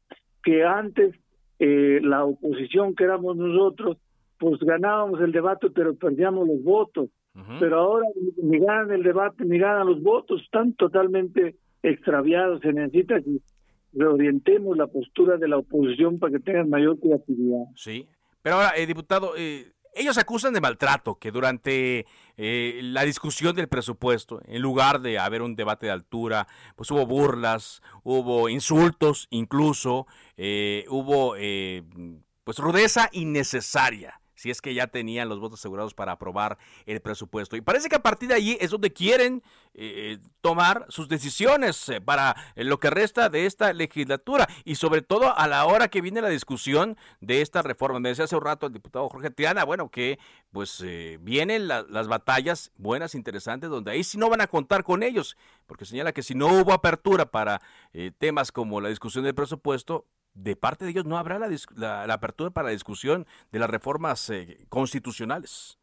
[0.42, 1.14] que antes
[1.58, 3.98] eh, la oposición que éramos nosotros,
[4.38, 7.10] pues ganábamos el debate, pero perdíamos los votos.
[7.58, 8.06] Pero ahora
[8.42, 12.60] ni ganan el debate, ni ganan los votos, están totalmente extraviados.
[12.60, 13.38] Se necesita que
[13.92, 17.64] reorientemos la postura de la oposición para que tengan mayor creatividad.
[17.76, 18.06] Sí,
[18.42, 23.68] pero ahora, eh, diputado, eh, ellos acusan de maltrato, que durante eh, la discusión del
[23.68, 30.06] presupuesto, en lugar de haber un debate de altura, pues hubo burlas, hubo insultos incluso,
[30.36, 31.82] eh, hubo eh,
[32.44, 37.56] pues rudeza innecesaria si es que ya tenían los votos asegurados para aprobar el presupuesto.
[37.56, 39.42] Y parece que a partir de allí es donde quieren
[39.74, 45.36] eh, tomar sus decisiones eh, para lo que resta de esta legislatura y sobre todo
[45.36, 48.00] a la hora que viene la discusión de esta reforma.
[48.00, 50.18] Me decía hace un rato el diputado Jorge Triana, bueno, que
[50.52, 55.02] pues eh, vienen las batallas buenas, interesantes, donde ahí sí no van a contar con
[55.02, 55.36] ellos,
[55.66, 57.60] porque señala que si no hubo apertura para
[58.18, 62.68] temas como la discusión del presupuesto, de parte de ellos no habrá la, apertura para
[62.68, 64.32] la discusión de las reformas
[64.68, 65.78] constitucionales.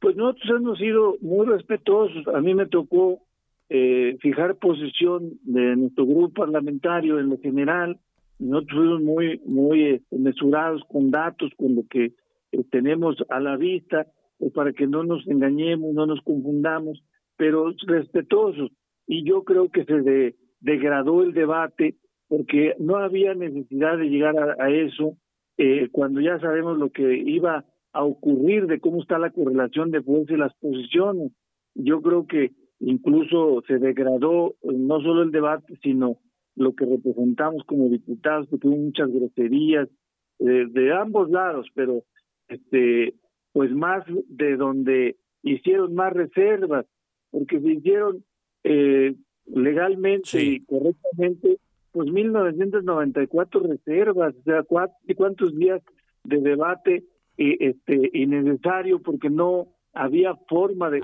[0.00, 2.28] Pues nosotros hemos sido muy respetuosos.
[2.28, 3.22] A mí me tocó
[3.68, 7.98] eh, fijar posición de nuestro grupo parlamentario en lo general.
[8.38, 12.12] Nosotros fuimos muy, muy este, mesurados con datos, con lo que
[12.52, 14.06] eh, tenemos a la vista,
[14.38, 17.02] pues para que no nos engañemos, no nos confundamos,
[17.36, 18.70] pero respetuosos.
[19.06, 21.96] Y yo creo que se degradó el debate
[22.28, 25.16] porque no había necesidad de llegar a, eso
[25.58, 30.02] eh, cuando ya sabemos lo que iba a ocurrir de cómo está la correlación de
[30.02, 31.32] fuerza y las posiciones.
[31.74, 36.18] Yo creo que incluso se degradó eh, no solo el debate, sino
[36.56, 39.88] lo que representamos como diputados, porque hubo muchas groserías
[40.38, 42.02] eh, de ambos lados, pero
[42.48, 43.14] este
[43.52, 46.84] pues más de donde hicieron más reservas,
[47.30, 48.22] porque se hicieron
[48.64, 49.14] eh,
[49.46, 51.58] legalmente y correctamente,
[51.96, 54.62] pues 1994 reservas, o sea,
[55.16, 55.80] ¿cuántos días
[56.24, 57.04] de debate
[57.38, 61.00] este innecesario porque no había forma de,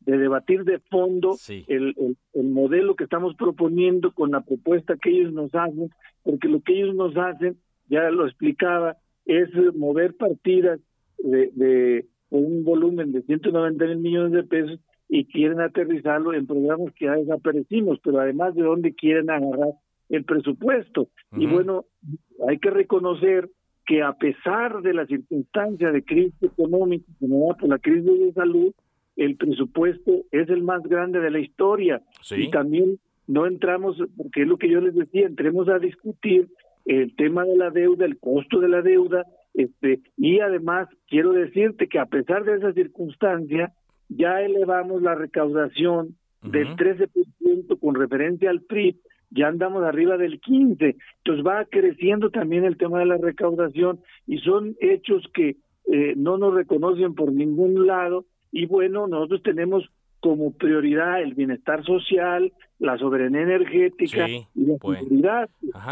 [0.00, 1.36] de, debatir de fondo
[1.68, 1.94] el,
[2.32, 5.90] el, modelo que estamos proponiendo con la propuesta que ellos nos hacen,
[6.22, 7.58] porque lo que ellos nos hacen,
[7.90, 8.96] ya lo explicaba,
[9.26, 10.80] es mover partidas
[11.18, 16.92] de, de un volumen de 190 mil millones de pesos y quieren aterrizarlo en programas
[16.94, 19.74] que ya desaparecimos, pero además de dónde quieren agarrar
[20.08, 21.08] el presupuesto.
[21.32, 21.84] Y bueno,
[22.48, 23.50] hay que reconocer
[23.86, 28.72] que a pesar de la circunstancia de crisis económica generada por la crisis de salud,
[29.16, 32.02] el presupuesto es el más grande de la historia.
[32.36, 36.48] Y también no entramos, porque es lo que yo les decía, entremos a discutir
[36.84, 41.88] el tema de la deuda, el costo de la deuda, este, y además quiero decirte
[41.88, 43.72] que a pesar de esa circunstancia,
[44.08, 49.00] ya elevamos la recaudación del 13% con referencia al PRI
[49.30, 54.38] ya andamos arriba del 15, entonces va creciendo también el tema de la recaudación y
[54.38, 55.56] son hechos que
[55.92, 58.24] eh, no nos reconocen por ningún lado.
[58.52, 59.88] Y bueno, nosotros tenemos
[60.20, 65.00] como prioridad el bienestar social, la soberanía energética y la pues.
[65.00, 65.50] seguridad,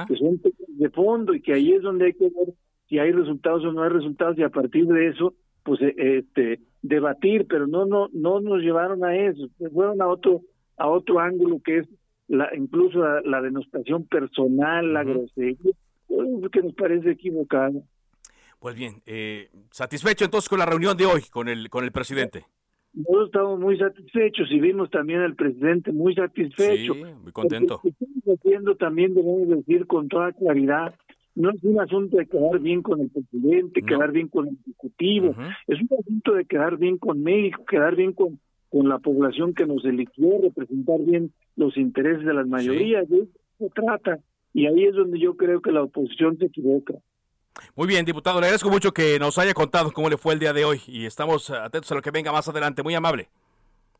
[0.08, 2.54] que son temas de fondo y que ahí es donde hay que ver
[2.88, 6.60] si hay resultados o no hay resultados y a partir de eso pues eh, este
[6.84, 10.42] debatir, pero no no no nos llevaron a eso, fueron a otro
[10.76, 11.88] a otro ángulo que es
[12.28, 15.72] la, incluso la, denostación personal, la grosería,
[16.52, 17.82] que nos parece equivocado.
[18.58, 22.44] Pues bien, eh, satisfecho entonces con la reunión de hoy con el con el presidente.
[22.92, 26.94] Nosotros estamos muy satisfechos y vimos también al presidente muy satisfecho.
[26.94, 27.80] Sí, muy contento.
[27.82, 30.94] Estamos haciendo también, debemos decir con toda claridad,
[31.34, 35.34] no es un asunto de quedar bien con el presidente, quedar bien con el Ejecutivo,
[35.66, 38.38] es un asunto de quedar bien con México, quedar bien con,
[38.70, 43.32] con la población que nos eligió, representar bien los intereses de las mayorías, de eso
[43.58, 44.18] se trata.
[44.52, 46.94] Y ahí es donde yo creo que la oposición se equivoca.
[47.76, 50.52] Muy bien, diputado, le agradezco mucho que nos haya contado cómo le fue el día
[50.52, 52.82] de hoy y estamos atentos a lo que venga más adelante.
[52.82, 53.28] Muy amable.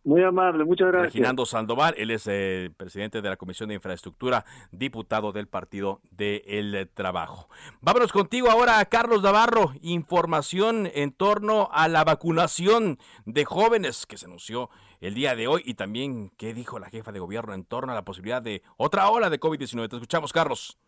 [0.05, 1.15] Muy amable, muchas gracias.
[1.15, 6.91] Reginando Sandoval, él es el presidente de la Comisión de Infraestructura, diputado del Partido del
[6.93, 7.49] Trabajo.
[7.81, 9.73] Vámonos contigo ahora, Carlos Navarro.
[9.81, 14.69] Información en torno a la vacunación de jóvenes que se anunció
[15.01, 17.95] el día de hoy y también qué dijo la jefa de gobierno en torno a
[17.95, 19.89] la posibilidad de otra ola de COVID-19.
[19.89, 20.79] Te escuchamos, Carlos.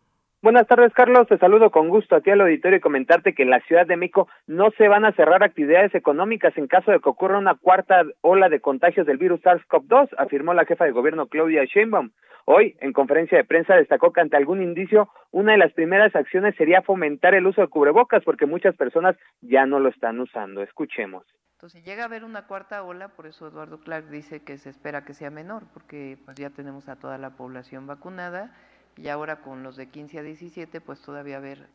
[0.43, 1.27] Buenas tardes, Carlos.
[1.27, 3.97] Te saludo con gusto a ti al auditorio y comentarte que en la Ciudad de
[3.97, 8.03] México no se van a cerrar actividades económicas en caso de que ocurra una cuarta
[8.21, 12.11] ola de contagios del virus SARS-CoV-2, afirmó la jefa de gobierno Claudia Sheinbaum.
[12.45, 16.55] Hoy, en conferencia de prensa, destacó que ante algún indicio, una de las primeras acciones
[16.55, 20.61] sería fomentar el uso de cubrebocas porque muchas personas ya no lo están usando.
[20.61, 21.25] Escuchemos.
[21.53, 24.69] Entonces, si llega a haber una cuarta ola, por eso Eduardo Clark dice que se
[24.69, 28.55] espera que sea menor, porque pues ya tenemos a toda la población vacunada
[28.97, 31.69] y ahora con los de 15 a 17 pues todavía haber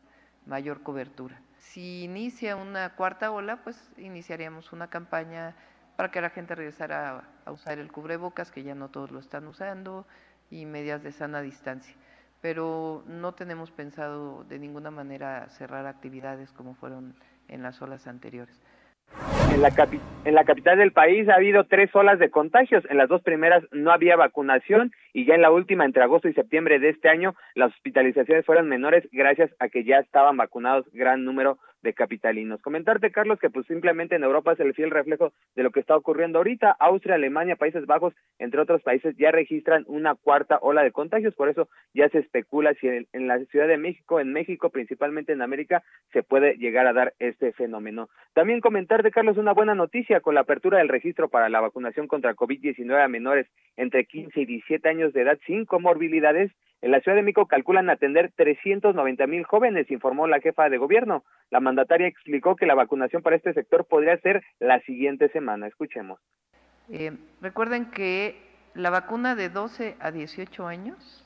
[0.45, 1.41] mayor cobertura.
[1.57, 5.55] Si inicia una cuarta ola, pues iniciaríamos una campaña
[5.95, 9.47] para que la gente regresara a, usar el cubrebocas, que ya no todos lo están
[9.47, 10.05] usando,
[10.49, 11.95] y medidas de sana distancia.
[12.41, 17.15] Pero no tenemos pensado de ninguna manera cerrar actividades como fueron
[17.47, 18.61] en las olas anteriores.
[19.53, 19.71] En la,
[20.25, 22.83] en la capital del país ha habido tres olas de contagios.
[22.89, 26.33] En las dos primeras no había vacunación y ya en la última, entre agosto y
[26.33, 31.23] septiembre de este año, las hospitalizaciones fueron menores gracias a que ya estaban vacunados gran
[31.23, 32.61] número de capitalinos.
[32.61, 35.95] Comentarte, Carlos, que pues simplemente en Europa es el fiel reflejo de lo que está
[35.95, 36.71] ocurriendo ahorita.
[36.79, 41.49] Austria, Alemania, Países Bajos, entre otros países, ya registran una cuarta ola de contagios, por
[41.49, 45.41] eso ya se especula si en, en, la Ciudad de México, en México, principalmente en
[45.41, 48.09] América, se puede llegar a dar este fenómeno.
[48.33, 52.35] También comentarte, Carlos, una buena noticia con la apertura del registro para la vacunación contra
[52.35, 56.51] COVID-19 a menores entre 15 y 17 años de edad sin comorbilidades.
[56.83, 61.23] En la Ciudad de México calculan atender 390 mil jóvenes, informó la jefa de gobierno.
[61.49, 65.67] La mandataria explicó que la vacunación para este sector podría ser la siguiente semana.
[65.67, 66.19] Escuchemos.
[66.89, 68.35] Eh, recuerden que
[68.73, 71.25] la vacuna de 12 a 18 años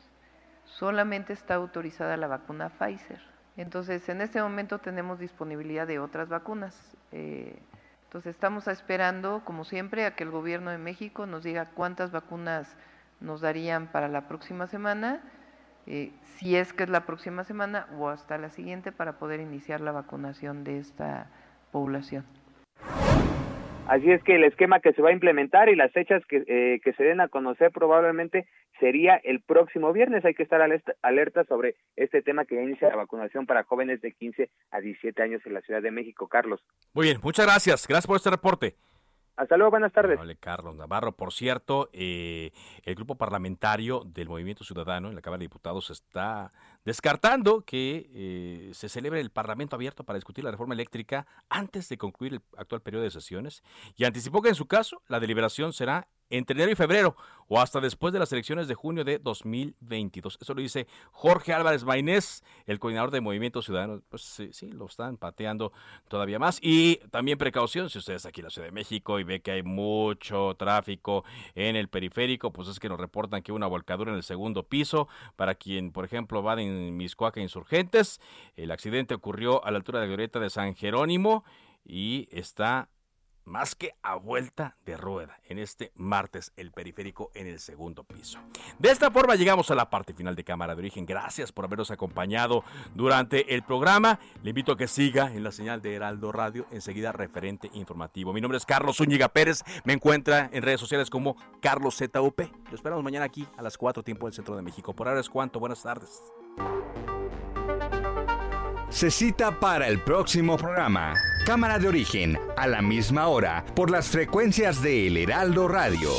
[0.66, 3.20] solamente está autorizada la vacuna Pfizer.
[3.58, 6.96] Entonces, en este momento tenemos disponibilidad de otras vacunas.
[7.12, 7.58] Eh,
[8.04, 12.78] entonces, estamos esperando, como siempre, a que el gobierno de México nos diga cuántas vacunas
[13.20, 15.20] nos darían para la próxima semana
[15.88, 19.82] eh, si es que es la próxima semana o hasta la siguiente para poder iniciar
[19.82, 21.30] la vacunación de esta
[21.72, 22.26] población.
[23.88, 26.82] Así es que el esquema que se va a implementar y las fechas que, eh,
[26.84, 28.46] que se den a conocer probablemente
[28.82, 30.26] sería el próximo viernes.
[30.26, 34.12] Hay que estar alerta, alerta sobre este tema que inicia la vacunación para jóvenes de
[34.12, 36.28] 15 a 17 años en la Ciudad de México.
[36.28, 36.62] Carlos.
[36.94, 37.88] Muy bien, muchas gracias.
[37.88, 38.76] Gracias por este reporte.
[39.38, 40.18] Hasta luego, buenas tardes.
[40.18, 41.12] Vale, Carlos Navarro.
[41.12, 42.52] Por cierto, eh,
[42.84, 46.52] el grupo parlamentario del Movimiento Ciudadano en la Cámara de Diputados está
[46.84, 52.00] descartando que eh, se celebre el Parlamento abierto para discutir la reforma eléctrica antes de
[52.00, 53.64] concluir el actual periodo de sesiones
[53.96, 57.16] y anticipó que en su caso la deliberación será entre enero y febrero
[57.48, 60.38] o hasta después de las elecciones de junio de 2022.
[60.42, 64.02] Eso lo dice Jorge Álvarez Maynés, el coordinador de Movimiento Ciudadano.
[64.10, 65.72] Pues sí, sí, lo están pateando
[66.08, 66.60] todavía más.
[66.62, 69.64] Y también precaución, si ustedes aquí en la Ciudad de México y ve que hay
[69.64, 71.24] mucho tráfico
[71.56, 75.08] en el periférico, pues es que nos reportan que una volcadura en el segundo piso.
[75.36, 78.20] Para quien, por ejemplo, va en Miscuaca Insurgentes,
[78.56, 81.44] el accidente ocurrió a la altura de la glorieta de San Jerónimo
[81.86, 82.90] y está
[83.48, 88.40] más que a vuelta de rueda en este martes el periférico en el segundo piso.
[88.78, 91.06] De esta forma llegamos a la parte final de Cámara de Origen.
[91.06, 94.20] Gracias por habernos acompañado durante el programa.
[94.44, 98.34] Le invito a que siga en la señal de Heraldo Radio, enseguida referente informativo.
[98.34, 99.64] Mi nombre es Carlos Zúñiga Pérez.
[99.86, 102.42] Me encuentra en redes sociales como Carlos ZUP.
[102.70, 104.94] Lo esperamos mañana aquí a las 4 tiempo del Centro de México.
[104.94, 105.60] Por ahora es cuanto.
[105.60, 106.22] Buenas tardes.
[108.90, 111.14] Se cita para el próximo programa.
[111.48, 116.10] Cámara de origen, a la misma hora, por las frecuencias de El Heraldo Radio.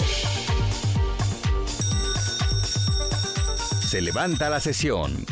[3.83, 5.26] Se levanta la sesión.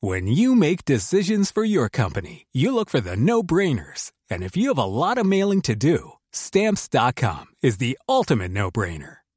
[0.00, 4.12] When you make decisions for your company, you look for the no-brainers.
[4.30, 9.19] And if you have a lot of mailing to do, stamps.com is the ultimate no-brainer.